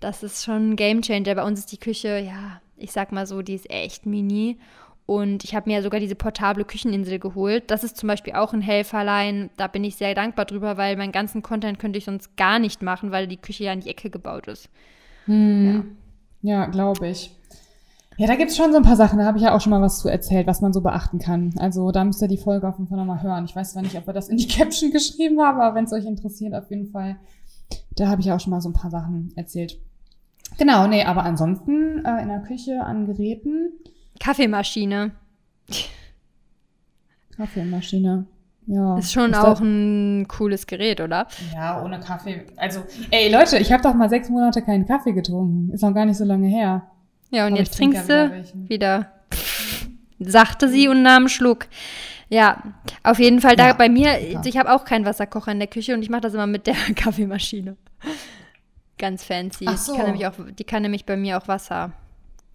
[0.00, 1.34] Das ist schon ein Gamechanger.
[1.34, 4.58] Bei uns ist die Küche, ja, ich sag mal so, die ist echt mini.
[5.06, 7.70] Und ich habe mir ja sogar diese portable Kücheninsel geholt.
[7.70, 9.50] Das ist zum Beispiel auch ein Helferlein.
[9.56, 12.82] Da bin ich sehr dankbar drüber, weil meinen ganzen Content könnte ich sonst gar nicht
[12.82, 14.68] machen, weil die Küche ja in die Ecke gebaut ist.
[15.26, 15.96] Hm.
[16.42, 17.30] Ja, glaube ich.
[18.18, 19.82] Ja, da gibt's schon so ein paar Sachen, da habe ich ja auch schon mal
[19.82, 21.52] was zu erzählt, was man so beachten kann.
[21.58, 23.44] Also da müsst ihr die Folge auf jeden Fall nochmal hören.
[23.44, 25.92] Ich weiß zwar nicht, ob wir das in die Caption geschrieben haben, aber wenn es
[25.92, 27.16] euch interessiert, auf jeden Fall.
[27.94, 29.78] Da habe ich auch schon mal so ein paar Sachen erzählt.
[30.58, 33.72] Genau, nee, aber ansonsten äh, in der Küche an Geräten,
[34.20, 35.12] Kaffeemaschine
[37.36, 38.26] Kaffeemaschine.
[38.66, 38.98] Ja.
[38.98, 41.28] ist schon Ist auch ein cooles Gerät, oder?
[41.54, 42.44] Ja, ohne Kaffee.
[42.56, 45.72] Also, ey Leute, ich habe doch mal sechs Monate keinen Kaffee getrunken.
[45.72, 46.82] Ist noch gar nicht so lange her.
[47.30, 48.30] Ja, und Aber jetzt trinkst du
[48.68, 49.12] wieder wieder.
[50.18, 51.66] Sagte sie und nahm einen Schluck.
[52.28, 52.62] Ja,
[53.04, 54.40] auf jeden Fall da Ja, bei mir, ja.
[54.44, 56.74] ich habe auch keinen Wasserkocher in der Küche und ich mache das immer mit der
[56.96, 57.76] Kaffeemaschine.
[58.98, 59.66] Ganz fancy.
[59.76, 59.92] So.
[59.92, 61.92] Die, kann nämlich auch, die kann nämlich bei mir auch Wasser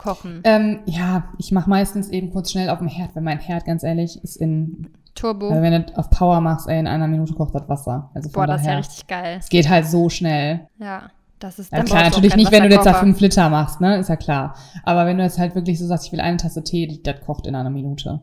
[0.02, 0.42] kochen.
[0.44, 3.84] Ähm, ja, ich mache meistens eben kurz schnell auf dem Herd, weil mein Herd, ganz
[3.84, 5.50] ehrlich, ist in, Turbo.
[5.50, 8.10] also wenn du auf Power machst, ey, in einer Minute kocht das Wasser.
[8.14, 9.38] Also Boah, das ist ja daher, richtig geil.
[9.40, 10.68] es geht halt so schnell.
[10.80, 13.20] Ja, das ist Ja, dann klar, du auch natürlich nicht, wenn du jetzt da fünf
[13.20, 14.56] Liter machst, ne, ist ja klar.
[14.84, 17.48] Aber wenn du jetzt halt wirklich so sagst, ich will eine Tasse Tee, das kocht
[17.48, 18.22] in einer Minute.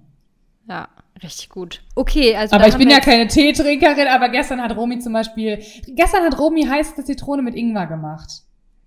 [0.69, 0.89] Ja,
[1.23, 1.83] richtig gut.
[1.95, 6.25] Okay, also aber ich bin ja keine Teetrinkerin, aber gestern hat Romy zum Beispiel, gestern
[6.25, 8.43] hat Romy heiße Zitrone mit Ingwer gemacht.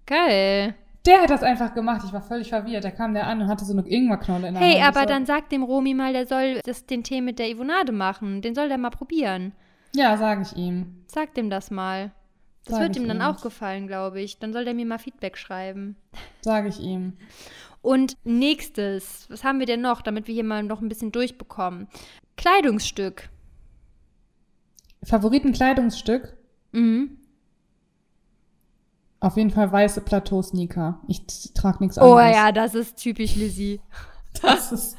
[0.05, 0.75] Geil.
[1.05, 2.03] Der hat das einfach gemacht.
[2.05, 2.83] Ich war völlig verwirrt.
[2.83, 4.81] Da kam der an und hatte so eine Ingwerknolle in der Hey, Hand.
[4.81, 7.49] Ich aber so, dann sag dem Romy mal, der soll das, den Tee mit der
[7.49, 8.41] Ivonade machen.
[8.41, 9.53] Den soll der mal probieren.
[9.95, 11.03] Ja, sage ich ihm.
[11.07, 12.11] Sag dem das mal.
[12.65, 13.23] Das Sag wird ihm dann ihm.
[13.23, 14.37] auch gefallen, glaube ich.
[14.37, 15.95] Dann soll der mir mal Feedback schreiben.
[16.41, 17.13] Sage ich ihm.
[17.81, 21.87] Und nächstes, was haben wir denn noch, damit wir hier mal noch ein bisschen durchbekommen?
[22.37, 23.29] Kleidungsstück.
[25.03, 26.37] Favoritenkleidungsstück?
[26.73, 27.17] Mhm.
[29.21, 30.99] Auf jeden Fall weiße Plateau-Sneaker.
[31.07, 31.21] Ich
[31.53, 32.35] trage nichts Oh anderes.
[32.35, 33.79] ja, das ist typisch Lizzie.
[34.41, 34.97] Das ist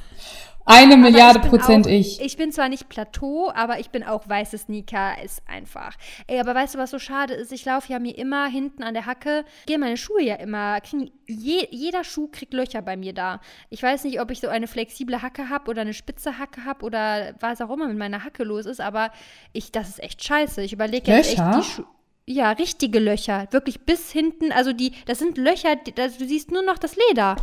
[0.66, 2.20] eine Aber Milliarde ich Prozent auch, ich.
[2.20, 5.97] Ich bin zwar nicht Plateau, aber ich bin auch weiße Sneaker, ist einfach.
[6.27, 7.51] Ey, aber weißt du, was so schade ist?
[7.51, 11.11] Ich laufe ja mir immer hinten an der Hacke, gehe meine Schuhe ja immer, kriegen,
[11.27, 13.41] je, jeder Schuh kriegt Löcher bei mir da.
[13.70, 16.85] Ich weiß nicht, ob ich so eine flexible Hacke habe oder eine spitze Hacke habe
[16.85, 19.11] oder was auch immer mit meiner Hacke los ist, aber
[19.53, 20.62] ich, das ist echt scheiße.
[20.62, 21.87] Ich überlege jetzt echt die Schuhe.
[22.27, 23.49] Ja, richtige Löcher.
[23.51, 24.53] Wirklich bis hinten.
[24.53, 27.37] Also die, das sind Löcher, die, das, du siehst nur noch das Leder.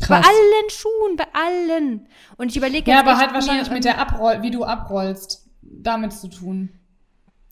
[0.00, 0.26] Bei Krass.
[0.26, 2.08] allen Schuhen, bei allen.
[2.38, 4.64] Und ich überlege Ja, jetzt aber echt hat wahrscheinlich mir, mit der Abroll, wie du
[4.64, 6.70] abrollst, damit zu tun.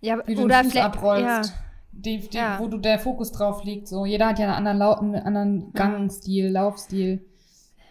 [0.01, 1.22] ja, Wie du oder den Fuß abrollst.
[1.24, 1.43] ja,
[1.93, 2.59] Die, die, Ja.
[2.59, 3.87] Wo du der Fokus drauf liegt.
[3.87, 7.22] So, jeder hat ja einen anderen, Lau einen anderen Gangstil, Laufstil.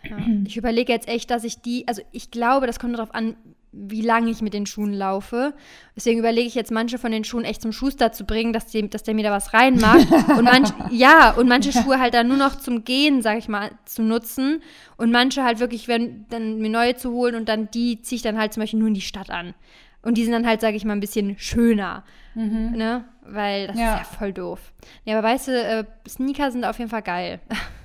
[0.03, 0.17] ja.
[0.45, 3.35] Ich überlege jetzt echt, dass ich die, also ich glaube, das kommt darauf an,
[3.79, 5.53] wie lange ich mit den Schuhen laufe.
[5.95, 8.89] Deswegen überlege ich jetzt, manche von den Schuhen echt zum Schuster zu bringen, dass, die,
[8.89, 10.07] dass der mir da was reinmacht.
[10.37, 13.71] und manch, ja, und manche Schuhe halt dann nur noch zum Gehen, sag ich mal,
[13.85, 14.61] zu nutzen.
[14.97, 18.23] Und manche halt wirklich, wenn, dann mir neue zu holen und dann die ziehe ich
[18.23, 19.53] dann halt zum Beispiel nur in die Stadt an.
[20.01, 22.03] Und die sind dann halt, sag ich mal, ein bisschen schöner.
[22.35, 23.03] Ne?
[23.23, 23.81] Weil das Mhm.
[23.81, 23.93] Ja.
[23.95, 24.59] ist ja voll doof.
[25.05, 27.39] Ja, aber weißt du, äh, Sneaker sind auf jeden Fall geil.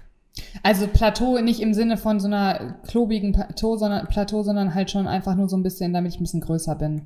[0.62, 5.06] Also Plateau nicht im Sinne von so einer klobigen Plateau, sondern Plateau, sondern halt schon
[5.06, 7.02] einfach nur so ein bisschen, damit ich ein bisschen größer bin.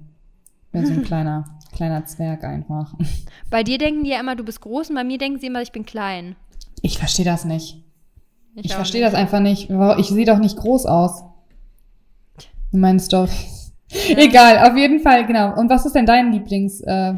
[0.73, 2.95] Bin so ein kleiner, kleiner Zwerg einfach.
[3.51, 5.63] Bei dir denken die ja immer, du bist groß und bei mir denken sie immer,
[5.63, 6.37] ich bin klein.
[6.83, 7.83] Ich verstehe das nicht.
[8.55, 9.71] Ich, auch verstehe das einfach nicht.
[9.99, 11.25] Ich sehe doch nicht groß aus.
[12.73, 13.73] In meinen Stories.
[14.09, 15.59] Egal, auf jeden Fall, genau.
[15.59, 16.81] Und was ist denn dein Lieblings?
[16.81, 17.15] Äh,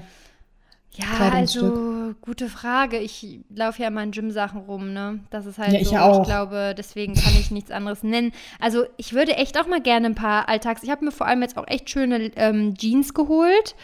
[0.95, 1.75] Ja, Kleidungsstück.
[2.15, 2.99] Gute Frage.
[2.99, 5.21] Ich laufe ja immer in Gym-Sachen rum, ne?
[5.31, 5.97] Das ist halt Ja, ich so.
[5.97, 6.21] auch.
[6.23, 8.33] Ich glaube, deswegen kann ich nichts anderes nennen.
[8.61, 10.83] Also ich würde echt auch mal gerne ein paar Alltags.
[10.83, 13.75] Ich habe mir vor allem jetzt auch echt schöne ähm, Jeans geholt.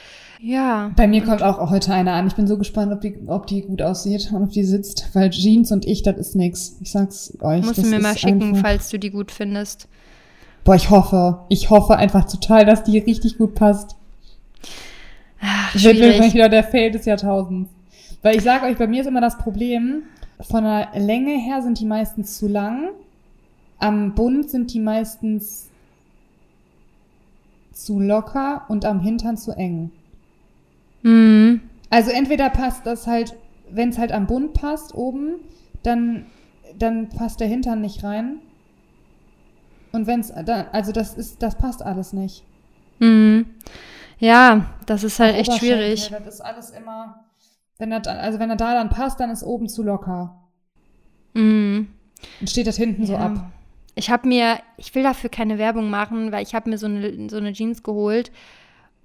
[0.41, 0.91] Ja.
[0.97, 2.27] bei mir kommt auch heute eine an.
[2.27, 5.09] Ich bin so gespannt, ob die, ob die gut aussieht und ob die sitzt.
[5.15, 6.77] Weil Jeans und ich, das ist nix.
[6.81, 7.65] Ich sag's euch.
[7.65, 9.89] Musst du mir mal schicken, einfach- falls du die gut findest.
[10.65, 11.41] Boah, ich hoffe.
[11.49, 13.97] Ich hoffe einfach total, dass die richtig gut passt.
[15.41, 17.71] Ach, Ich wahrscheinlich wieder der Fail des Jahrtausends.
[18.25, 20.05] Weil ich sage euch, bei mir ist immer das Problem,
[20.41, 22.89] von der Länge her sind die meistens zu lang.
[23.79, 25.69] Am Bund sind die meistens
[27.71, 29.91] zu locker und am Hintern zu eng.
[31.03, 31.61] Mhm.
[31.91, 33.37] Also entweder passt das halt,
[33.71, 35.35] wenn es halt am Bund passt oben,
[35.83, 36.25] dann,
[36.79, 38.39] dann passt der Hintern nicht rein.
[39.93, 42.43] Und wenn es dann, also das ist, das passt alles nicht.
[43.01, 43.45] Mhm.
[44.19, 46.09] Ja, das ist halt echt schwierig.
[46.09, 47.23] Das ist alles immer,
[47.79, 50.37] wenn er, da- also wenn er da dann passt, dann ist oben zu locker.
[51.35, 51.89] Mhm.
[52.41, 53.21] Und steht das hinten so Ja.
[53.27, 53.51] ab.
[53.97, 57.29] Ich habe mir, ich will dafür keine Werbung machen, weil ich habe mir so eine,
[57.31, 58.33] so eine Jeans geholt.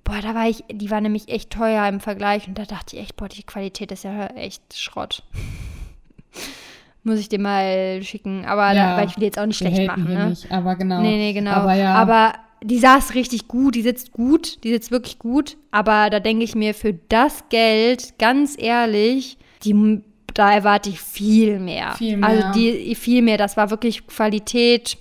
[0.03, 3.01] Boah, da war ich, die war nämlich echt teuer im Vergleich und da dachte ich
[3.03, 5.23] echt, boah, die Qualität ist ja echt Schrott.
[7.03, 9.87] Muss ich dir mal schicken, aber Ja, da, weil ich will jetzt auch nicht schlecht
[9.87, 10.29] machen, ne?
[10.29, 11.01] nicht, aber genau.
[11.01, 11.51] Nee, nee, genau.
[11.51, 11.93] Aber ja.
[11.95, 12.33] Aber
[12.63, 15.57] die saß richtig gut, die sitzt gut, die sitzt wirklich gut.
[15.71, 20.01] Aber da denke ich mir, für das Geld, ganz ehrlich, die,
[20.33, 21.93] da erwarte ich viel mehr.
[21.93, 22.29] Viel mehr.
[22.29, 23.37] Also die, viel mehr.
[23.37, 24.97] Das war wirklich Qualität,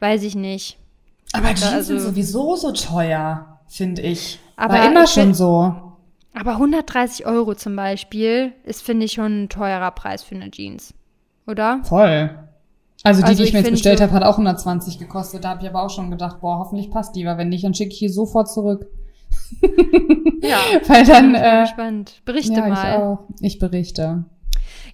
[0.00, 0.78] weiß ich nicht.
[1.32, 4.38] aber Jeans also- sind sowieso so teuer, finde ich.
[4.56, 5.74] Aber War immer schon so.
[6.34, 10.94] Aber 130 Euro zum Beispiel ist, finde ich, schon ein teurer Preis für eine Jeans.
[11.46, 11.80] Oder?
[11.84, 12.47] Voll.
[13.04, 15.44] Also die, Also die ich ich mir jetzt bestellt so- habe, hat auch 120 gekostet.
[15.44, 17.74] Da habe ich aber auch schon gedacht, boah, hoffentlich passt die, weil wenn nicht, dann
[17.74, 18.86] schicke ich die sofort zurück.
[20.40, 20.58] Ja.
[20.86, 22.22] Weil dann, Bin ich mal äh, gespannt.
[22.24, 22.96] Berichte ja, ich mal.
[22.96, 23.18] auch.
[23.40, 24.24] Ich berichte.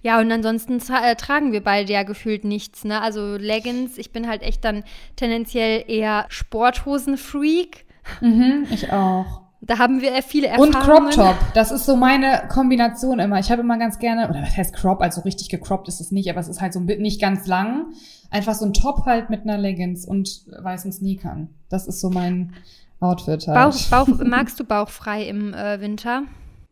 [0.01, 2.99] Ja, und ansonsten äh, tragen wir beide ja gefühlt nichts, ne?
[3.01, 4.83] Also Leggings, ich bin halt echt dann
[5.15, 7.85] tendenziell eher Sporthosen-Freak.
[8.21, 9.41] Mhm, ich auch.
[9.61, 11.09] Da haben wir viele Und Erfahrungen.
[11.09, 11.35] Crop Top.
[11.53, 13.39] Das ist so meine Kombination immer.
[13.39, 15.01] Ich habe immer ganz gerne, oder was heißt Crop?
[15.01, 17.93] Also richtig gecroppt ist es nicht, aber es ist halt so nicht ganz lang.
[18.29, 21.49] Einfach so ein Top halt mit einer Leggings und weißen Sneakern.
[21.69, 22.53] Das ist so mein
[22.99, 23.89] Outfit halt.
[23.89, 26.23] Bauch, Bauch, magst du bauchfrei im äh, Winter?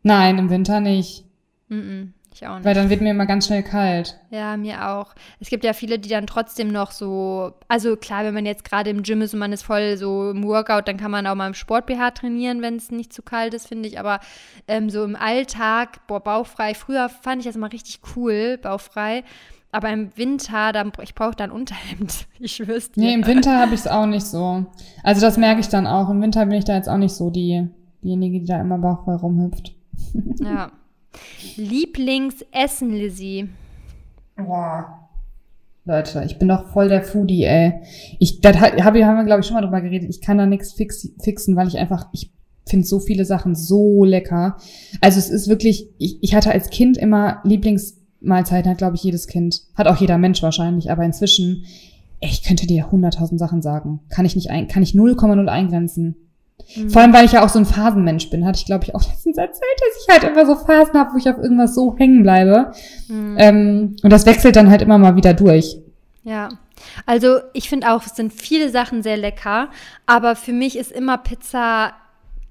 [0.02, 1.24] Nein, im Winter nicht.
[1.68, 2.64] Mm -mm, ich auch nicht.
[2.64, 4.18] Weil dann wird mir immer ganz schnell kalt.
[4.30, 5.14] Ja, mir auch.
[5.40, 8.90] Es gibt ja viele, die dann trotzdem noch so, also klar, wenn man jetzt gerade
[8.90, 11.46] im Gym ist und man ist voll so im Workout, dann kann man auch mal
[11.46, 13.98] im Sport-BH trainieren, wenn es nicht zu kalt ist, finde ich.
[13.98, 14.20] Aber
[14.68, 16.74] ähm, so im Alltag, boah, bauchfrei.
[16.74, 19.24] Früher fand ich das immer richtig cool, bauchfrei.
[19.74, 22.26] Aber im Winter, dann, ich brauche dann Unterhemd.
[22.38, 23.00] Ich schwör's dir.
[23.00, 24.66] Nee, im Winter habe ich es auch nicht so.
[25.02, 26.10] Also das merke ich dann auch.
[26.10, 27.68] Im Winter bin ich da jetzt auch nicht so die,
[28.02, 29.72] diejenige, die da immer bauchfrei rumhüpft.
[30.40, 30.70] Ja.
[31.56, 33.48] Lieblingsessen, Lizzie.
[34.36, 35.00] Boah.
[35.86, 37.74] Leute, ich bin doch voll der Foodie, ey.
[38.18, 40.08] Ich, das hab, hab, haben wir, glaube ich, schon mal drüber geredet.
[40.08, 42.32] Ich kann da nichts fix, fixen, weil ich einfach, ich
[42.66, 44.56] finde so viele Sachen so lecker.
[45.02, 49.26] Also es ist wirklich, ich, ich hatte als Kind immer Lieblingsmahlzeiten, hat, glaube ich, jedes
[49.26, 49.62] Kind.
[49.74, 51.64] Hat auch jeder Mensch wahrscheinlich, aber inzwischen,
[52.20, 54.00] ey, ich könnte dir hunderttausend Sachen sagen.
[54.08, 56.16] Kann ich nicht ein, kann ich 0,0 eingrenzen.
[56.76, 56.90] Mhm.
[56.90, 59.02] Vor allem, weil ich ja auch so ein Phasenmensch bin, hatte ich, glaube ich, auch
[59.02, 62.22] letztens erzählt, dass ich halt immer so Phasen habe, wo ich auf irgendwas so hängen
[62.22, 62.72] bleibe.
[63.08, 63.36] Mhm.
[63.38, 65.78] Ähm, und das wechselt dann halt immer mal wieder durch.
[66.22, 66.48] Ja,
[67.06, 69.68] also ich finde auch, es sind viele Sachen sehr lecker,
[70.06, 71.92] aber für mich ist immer Pizza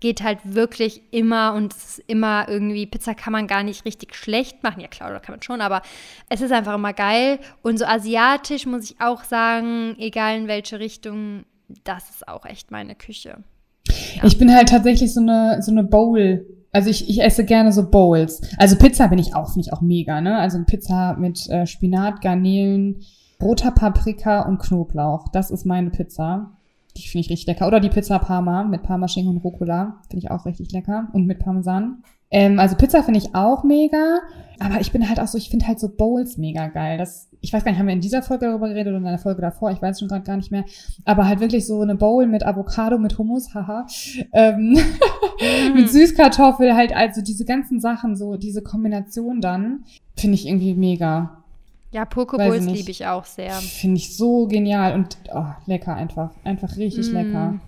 [0.04, 4.16] geht halt wirklich immer und es ist immer irgendwie, Pizza kann man gar nicht richtig
[4.16, 4.82] schlecht machen.
[4.82, 5.82] Ja klar, oder kann man schon, aber
[6.28, 7.40] es ist einfach immer geil.
[7.62, 11.46] Und so asiatisch muss ich auch sagen, egal in welche Richtung,
[11.86, 13.46] das ist auch echt meine Küche.
[13.88, 14.24] Ja.
[14.26, 16.46] Ich bin halt tatsächlich so eine, so eine Bowl.
[16.72, 18.42] Also ich, ich esse gerne so Bowls.
[18.58, 20.38] Also Pizza bin ich auch, finde ich auch mega, ne?
[20.38, 23.02] Also Pizza mit äh, Spinat, Garnelen,
[23.42, 25.28] roter Paprika und Knoblauch.
[25.30, 26.52] Das ist meine Pizza.
[26.98, 27.68] Die finde ich richtig lecker.
[27.68, 30.02] Oder die Pizza Parma mit Parmaschinken und Rucola.
[30.10, 31.10] Finde ich auch richtig lecker.
[31.14, 32.04] Und mit Parmesan.
[32.32, 34.20] Ähm, also Pizza finde ich auch mega.
[34.60, 36.98] Aber ich bin halt auch so, ich finde halt so Bowls mega geil.
[36.98, 39.18] Das, ich weiß gar nicht, haben wir in dieser Folge darüber geredet oder in einer
[39.20, 39.70] Folge davor?
[39.72, 40.64] Ich weiß schon gerade gar nicht mehr.
[41.04, 43.86] Aber halt wirklich so eine Bowl mit Avocado, mit Hummus, haha.
[44.32, 44.78] Ähm,
[45.76, 49.84] mit Süßkartoffel, halt also diese ganzen Sachen, so diese Kombination dann,
[50.16, 51.44] finde ich irgendwie mega.
[51.92, 53.52] Ja, Pokeballs liebe ich auch sehr.
[53.56, 56.32] Finde ich so genial und oh, lecker einfach.
[56.46, 57.14] Einfach richtig Mm.
[57.14, 57.60] lecker.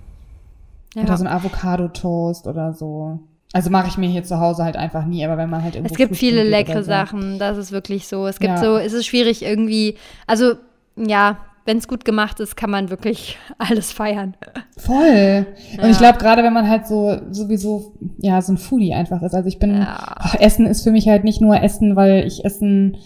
[0.96, 1.04] Ja.
[1.04, 3.20] Oder so ein Avocado-Toast oder so.
[3.56, 5.94] Also mache ich mir hier zu Hause halt einfach nie, aber wenn man halt irgendwo
[5.94, 6.90] Es gibt viele leckere so.
[6.90, 8.28] Sachen, das ist wirklich so.
[8.28, 8.58] Es gibt Ja.
[8.58, 9.96] so, es ist schwierig irgendwie,
[10.28, 10.56] also
[10.98, 14.36] ja, wenn es gut gemacht ist, kann man wirklich alles feiern.
[14.78, 15.46] Voll.
[15.78, 15.90] Und Ja.
[15.90, 19.34] ich glaube, gerade wenn man halt so sowieso, ja, so ein Foodie einfach ist.
[19.34, 19.96] Also ich bin, Ja.
[20.18, 22.98] ach, Essen ist für mich halt nicht nur Essen, weil ich essen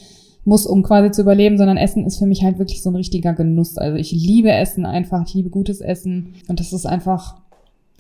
[0.46, 3.34] muss, um quasi zu überleben, sondern Essen ist für mich halt wirklich so ein richtiger
[3.34, 3.78] Genuss.
[3.78, 7.36] Also ich liebe Essen einfach, ich liebe gutes Essen und das ist einfach,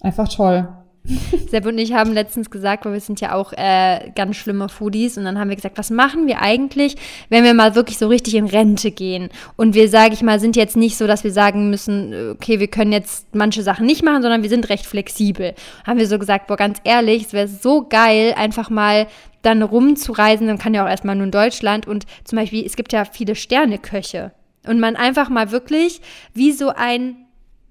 [0.01, 0.67] einfach toll.
[1.49, 5.17] Sepp und ich haben letztens gesagt, weil wir sind ja auch äh, ganz schlimme Foodies.
[5.17, 6.95] Und dann haben wir gesagt, was machen wir eigentlich,
[7.29, 9.29] wenn wir mal wirklich so richtig in Rente gehen?
[9.55, 12.67] Und wir, sage ich mal, sind jetzt nicht so, dass wir sagen müssen, okay, wir
[12.67, 15.53] können jetzt manche Sachen nicht machen, sondern wir sind recht flexibel.
[15.85, 19.07] Haben wir so gesagt, boah, ganz ehrlich, es wäre so geil, einfach mal
[19.41, 21.87] dann rumzureisen, dann kann ja auch erstmal nur in Deutschland.
[21.87, 24.33] Und zum Beispiel, es gibt ja viele Sterneköche.
[24.67, 26.01] Und man einfach mal wirklich
[26.33, 27.15] wie so ein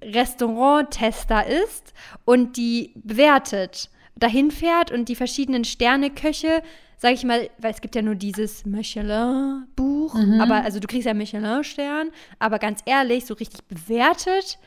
[0.03, 1.92] Restauranttester ist
[2.24, 6.62] und die bewertet, dahin fährt und die verschiedenen Sterneköche
[6.99, 10.40] sage ich mal, weil es gibt ja nur dieses Michelin-Buch, mhm.
[10.40, 14.59] aber also du kriegst ja Michelin-Stern, aber ganz ehrlich, so richtig bewertet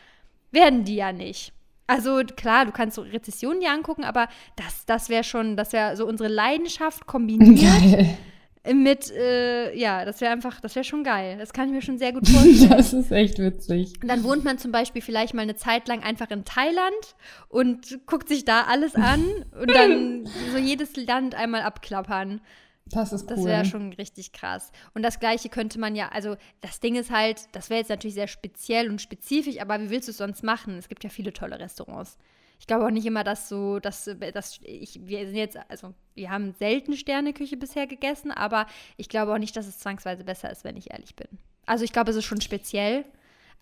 [0.51, 1.53] werden die ja nicht.
[1.87, 5.97] Also klar, du kannst so Rezessionen dir angucken, aber das, das wäre schon, das wäre
[5.97, 8.05] so unsere Leidenschaft kombiniert.
[8.63, 11.37] Mit, äh, ja, das wäre einfach, das wäre schon geil.
[11.39, 12.69] Das kann ich mir schon sehr gut vorstellen.
[12.69, 13.93] das ist echt witzig.
[14.01, 17.15] Und dann wohnt man zum Beispiel vielleicht mal eine Zeit lang einfach in Thailand
[17.49, 19.25] und guckt sich da alles an
[19.59, 22.41] und dann so jedes Land einmal abklappern.
[22.85, 23.35] Das ist cool.
[23.35, 24.71] Das wäre schon richtig krass.
[24.93, 28.15] Und das Gleiche könnte man ja, also das Ding ist halt, das wäre jetzt natürlich
[28.15, 30.77] sehr speziell und spezifisch, aber wie willst du es sonst machen?
[30.77, 32.17] Es gibt ja viele tolle Restaurants
[32.61, 36.29] ich glaube auch nicht immer, dass so, dass, dass ich, wir sind jetzt, also wir
[36.29, 40.63] haben selten Sterneküche bisher gegessen, aber ich glaube auch nicht, dass es zwangsweise besser ist,
[40.63, 41.27] wenn ich ehrlich bin.
[41.65, 43.03] Also ich glaube, es ist schon speziell,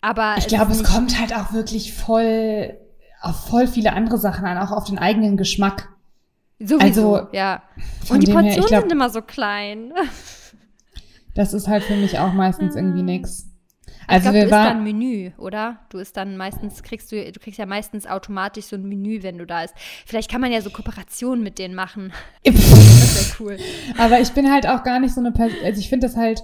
[0.02, 0.34] aber.
[0.36, 2.76] Ich glaube, es kommt halt auch wirklich voll
[3.22, 5.88] auf voll viele andere Sachen an, auch auf den eigenen Geschmack.
[6.58, 7.62] Sowieso, also, ja.
[8.10, 9.94] Und die Portionen her, glaub, sind immer so klein.
[11.34, 13.49] Das ist halt für mich auch meistens irgendwie nix.
[14.06, 15.78] Also glaub, wir du isst dann Menü, oder?
[15.90, 19.38] Du isst dann meistens, kriegst du, du kriegst ja meistens automatisch so ein Menü, wenn
[19.38, 19.74] du da isst.
[20.06, 22.12] Vielleicht kann man ja so Kooperationen mit denen machen.
[22.44, 23.58] das wäre cool.
[23.98, 26.42] Aber ich bin halt auch gar nicht so eine Person, also ich finde das halt,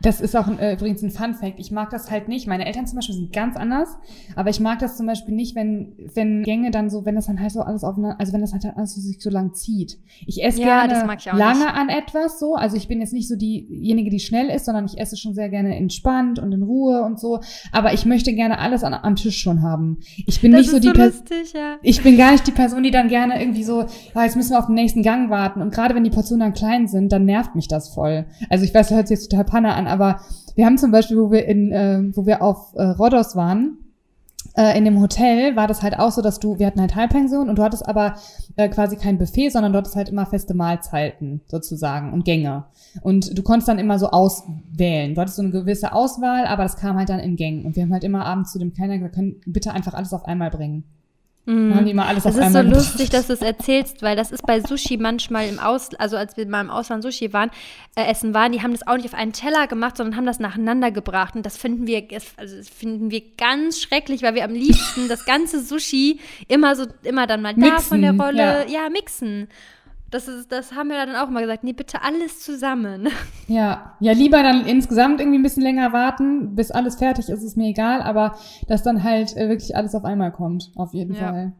[0.00, 1.58] das ist auch äh, übrigens ein Fun Fact.
[1.58, 2.46] Ich mag das halt nicht.
[2.46, 3.88] Meine Eltern zum Beispiel sind ganz anders,
[4.36, 7.40] aber ich mag das zum Beispiel nicht, wenn wenn Gänge dann so, wenn das dann
[7.40, 9.98] halt so alles aufeinander, also wenn das halt alles so sich so lang zieht.
[10.26, 11.74] Ich esse ja, gerne ich lange nicht.
[11.74, 12.54] an etwas so.
[12.54, 15.48] Also ich bin jetzt nicht so diejenige, die schnell ist, sondern ich esse schon sehr
[15.48, 17.40] gerne entspannt und in Ruhe und so.
[17.72, 19.98] Aber ich möchte gerne alles an, am Tisch schon haben.
[20.26, 21.24] Ich bin das nicht so die Person.
[21.54, 21.76] Ja.
[21.82, 24.58] Ich bin gar nicht die Person, die dann gerne irgendwie so, ah, jetzt müssen wir
[24.58, 25.62] auf den nächsten Gang warten.
[25.62, 28.26] Und gerade wenn die Portionen dann klein sind, dann nervt mich das voll.
[28.48, 30.20] Also ich weiß, das hört sich jetzt total Panne an, aber
[30.54, 33.78] wir haben zum Beispiel, wo wir in, äh, wo wir auf äh, Rhodos waren,
[34.58, 37.48] äh, in dem Hotel war das halt auch so, dass du, wir hatten halt Halbpension
[37.48, 38.16] und du hattest aber
[38.56, 42.64] äh, quasi kein Buffet, sondern du hattest halt immer feste Mahlzeiten sozusagen und Gänge.
[43.02, 45.14] Und du konntest dann immer so auswählen.
[45.14, 47.64] Du hattest so eine gewisse Auswahl, aber das kam halt dann in Gängen.
[47.66, 50.24] Und wir haben halt immer abends zu dem Kellner gesagt, können bitte einfach alles auf
[50.24, 50.84] einmal bringen.
[51.48, 51.74] Mm.
[51.74, 54.32] Haben die mal alles das auf ist so lustig, dass du es erzählst, weil das
[54.32, 57.50] ist bei Sushi manchmal im Aus, also als wir mal im Ausland Sushi waren,
[57.96, 60.40] äh, essen waren, die haben das auch nicht auf einen Teller gemacht, sondern haben das
[60.40, 65.08] nacheinander gebracht und das finden wir, also finden wir ganz schrecklich, weil wir am liebsten
[65.08, 68.90] das ganze Sushi immer so, immer dann mal mixen, da von der Rolle, ja, ja
[68.90, 69.48] mixen.
[70.10, 71.64] Das, ist, das haben wir dann auch mal gesagt.
[71.64, 73.08] Nee, bitte alles zusammen.
[73.50, 77.56] Ja, ja, lieber dann insgesamt irgendwie ein bisschen länger warten, bis alles fertig ist, ist
[77.56, 81.20] mir egal, aber dass dann halt äh, wirklich alles auf einmal kommt, auf jeden ja.
[81.20, 81.52] Fall.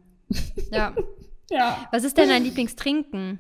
[0.71, 0.93] Ja.
[1.51, 1.89] ja.
[1.91, 3.39] Was ist denn dein Lieblingstrinken?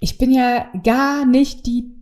[0.00, 1.97] Ich bin ja gar nicht die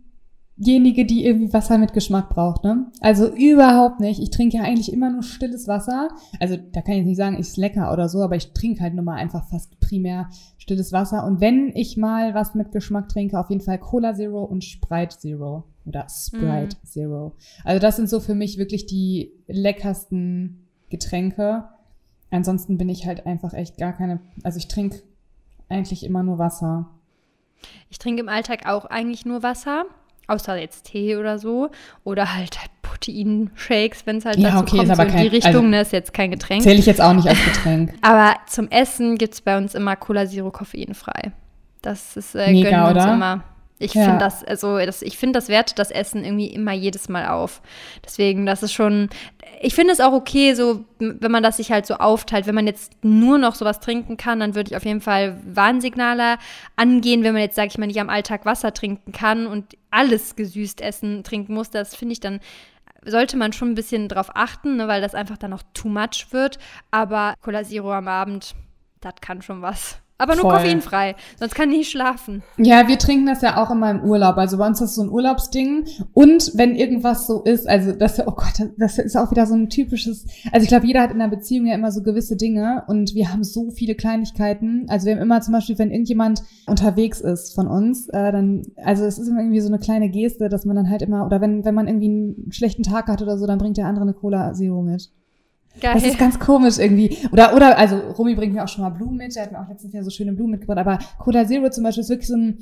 [0.57, 2.87] diejenige, die irgendwie Wasser mit Geschmack braucht, ne?
[2.99, 4.19] Also überhaupt nicht.
[4.19, 6.09] Ich trinke ja eigentlich immer nur stilles Wasser.
[6.39, 9.03] Also da kann ich nicht sagen, ist lecker oder so, aber ich trinke halt nur
[9.03, 11.25] mal einfach fast primär stilles Wasser.
[11.25, 15.17] Und wenn ich mal was mit Geschmack trinke, auf jeden Fall Cola Zero und Sprite
[15.17, 16.85] Zero oder Sprite mm.
[16.85, 17.35] Zero.
[17.63, 21.65] Also das sind so für mich wirklich die leckersten Getränke.
[22.31, 25.03] Ansonsten bin ich halt einfach echt gar keine, also ich trinke
[25.69, 26.89] eigentlich immer nur Wasser.
[27.89, 29.85] Ich trinke im Alltag auch eigentlich nur Wasser
[30.27, 31.69] außer jetzt Tee oder so.
[32.03, 35.27] Oder halt Proteinshakes, wenn es halt ja, dazu okay, kommt, ist aber so in die
[35.27, 36.63] Richtung, also, ne, ist jetzt kein Getränk.
[36.63, 37.93] Zähle ich jetzt auch nicht als Getränk.
[38.01, 41.31] aber zum Essen gibt es bei uns immer Cola Zero koffeinfrei.
[41.81, 43.13] Das ist, äh, Mega, gönnen wir uns oder?
[43.13, 43.43] immer.
[43.79, 44.03] Ich ja.
[44.03, 47.61] finde das, also das, ich finde, das wertet das Essen irgendwie immer jedes Mal auf.
[48.03, 49.09] Deswegen, das ist schon,
[49.61, 52.47] ich finde es auch okay, so, wenn man das sich halt so aufteilt.
[52.47, 56.37] Wenn man jetzt nur noch sowas trinken kann, dann würde ich auf jeden Fall Warnsignale
[56.75, 57.23] angehen.
[57.23, 60.81] Wenn man jetzt, sage ich mal, nicht am Alltag Wasser trinken kann und alles gesüßt
[60.81, 62.39] essen, trinken muss, das finde ich dann
[63.05, 66.27] sollte man schon ein bisschen drauf achten, ne, weil das einfach dann auch too much
[66.31, 66.59] wird.
[66.91, 68.53] Aber Cola Zero am Abend,
[68.99, 69.99] das kann schon was.
[70.19, 70.53] Aber nur Voll.
[70.53, 72.41] koffeinfrei, sonst kann ich nicht schlafen.
[72.57, 74.37] Ja, wir trinken das ja auch immer im Urlaub.
[74.37, 75.85] Also bei uns ist das so ein Urlaubsding.
[76.13, 79.69] Und wenn irgendwas so ist, also das, oh Gott, das ist auch wieder so ein
[79.69, 83.13] typisches, also ich glaube, jeder hat in einer Beziehung ja immer so gewisse Dinge und
[83.13, 84.87] wir haben so viele Kleinigkeiten.
[84.89, 89.05] Also wir haben immer zum Beispiel, wenn irgendjemand unterwegs ist von uns, äh, dann, also
[89.05, 91.63] es ist immer irgendwie so eine kleine Geste, dass man dann halt immer, oder wenn,
[91.63, 94.53] wenn man irgendwie einen schlechten Tag hat oder so, dann bringt der andere eine Cola
[94.53, 95.11] Zero mit.
[95.79, 95.93] Geil.
[95.93, 97.17] Das ist ganz komisch irgendwie.
[97.31, 99.35] Oder, oder, also Romy bringt mir auch schon mal Blumen mit.
[99.35, 100.79] Der hat mir auch letztens Jahr so schöne Blumen mitgebracht.
[100.79, 102.59] Aber Cola Zero zum Beispiel ist wirklich so ein,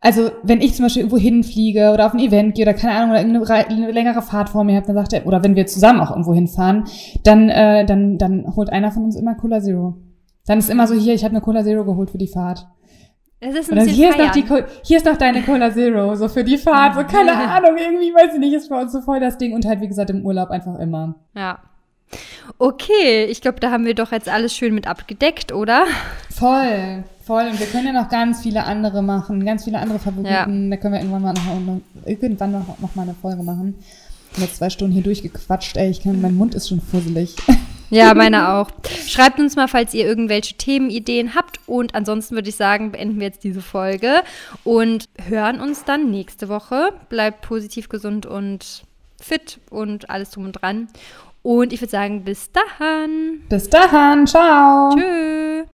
[0.00, 3.10] also wenn ich zum Beispiel irgendwo hinfliege oder auf ein Event gehe oder keine Ahnung
[3.10, 6.00] oder irgendeine eine längere Fahrt vor mir habe, dann sagt er, oder wenn wir zusammen
[6.00, 6.84] auch irgendwo hinfahren,
[7.24, 9.96] dann, äh, dann, dann holt einer von uns immer Cola Zero.
[10.46, 12.66] Dann ist immer so hier, ich habe eine Cola Zero geholt für die Fahrt.
[13.38, 14.44] Es ist ein Oder hier ist, noch die,
[14.82, 18.34] hier ist noch deine Cola Zero, so für die Fahrt, so keine Ahnung, irgendwie, weiß
[18.34, 20.50] ich nicht, ist bei uns so voll das Ding und halt, wie gesagt, im Urlaub
[20.50, 21.16] einfach immer.
[21.34, 21.58] Ja.
[22.58, 25.86] Okay, ich glaube, da haben wir doch jetzt alles schön mit abgedeckt, oder?
[26.30, 27.48] Voll, voll.
[27.50, 30.70] Und wir können ja noch ganz viele andere machen, ganz viele andere Favoriten.
[30.70, 33.74] Da können wir irgendwann mal noch, irgendwann noch, noch mal eine Folge machen.
[34.30, 37.36] Ich habe jetzt zwei Stunden hier durchgequatscht, ey, ich kann, mein Mund ist schon fusselig.
[37.92, 38.70] Ja, meine auch.
[39.06, 41.60] Schreibt uns mal, falls ihr irgendwelche Themenideen habt.
[41.66, 44.22] Und ansonsten würde ich sagen, beenden wir jetzt diese Folge
[44.64, 46.94] und hören uns dann nächste Woche.
[47.10, 48.84] Bleibt positiv gesund und
[49.20, 50.88] fit und alles drum und dran.
[51.42, 53.42] Und ich würde sagen, bis dahin.
[53.48, 54.90] Bis dahin, ciao.
[54.94, 55.66] Tschüss.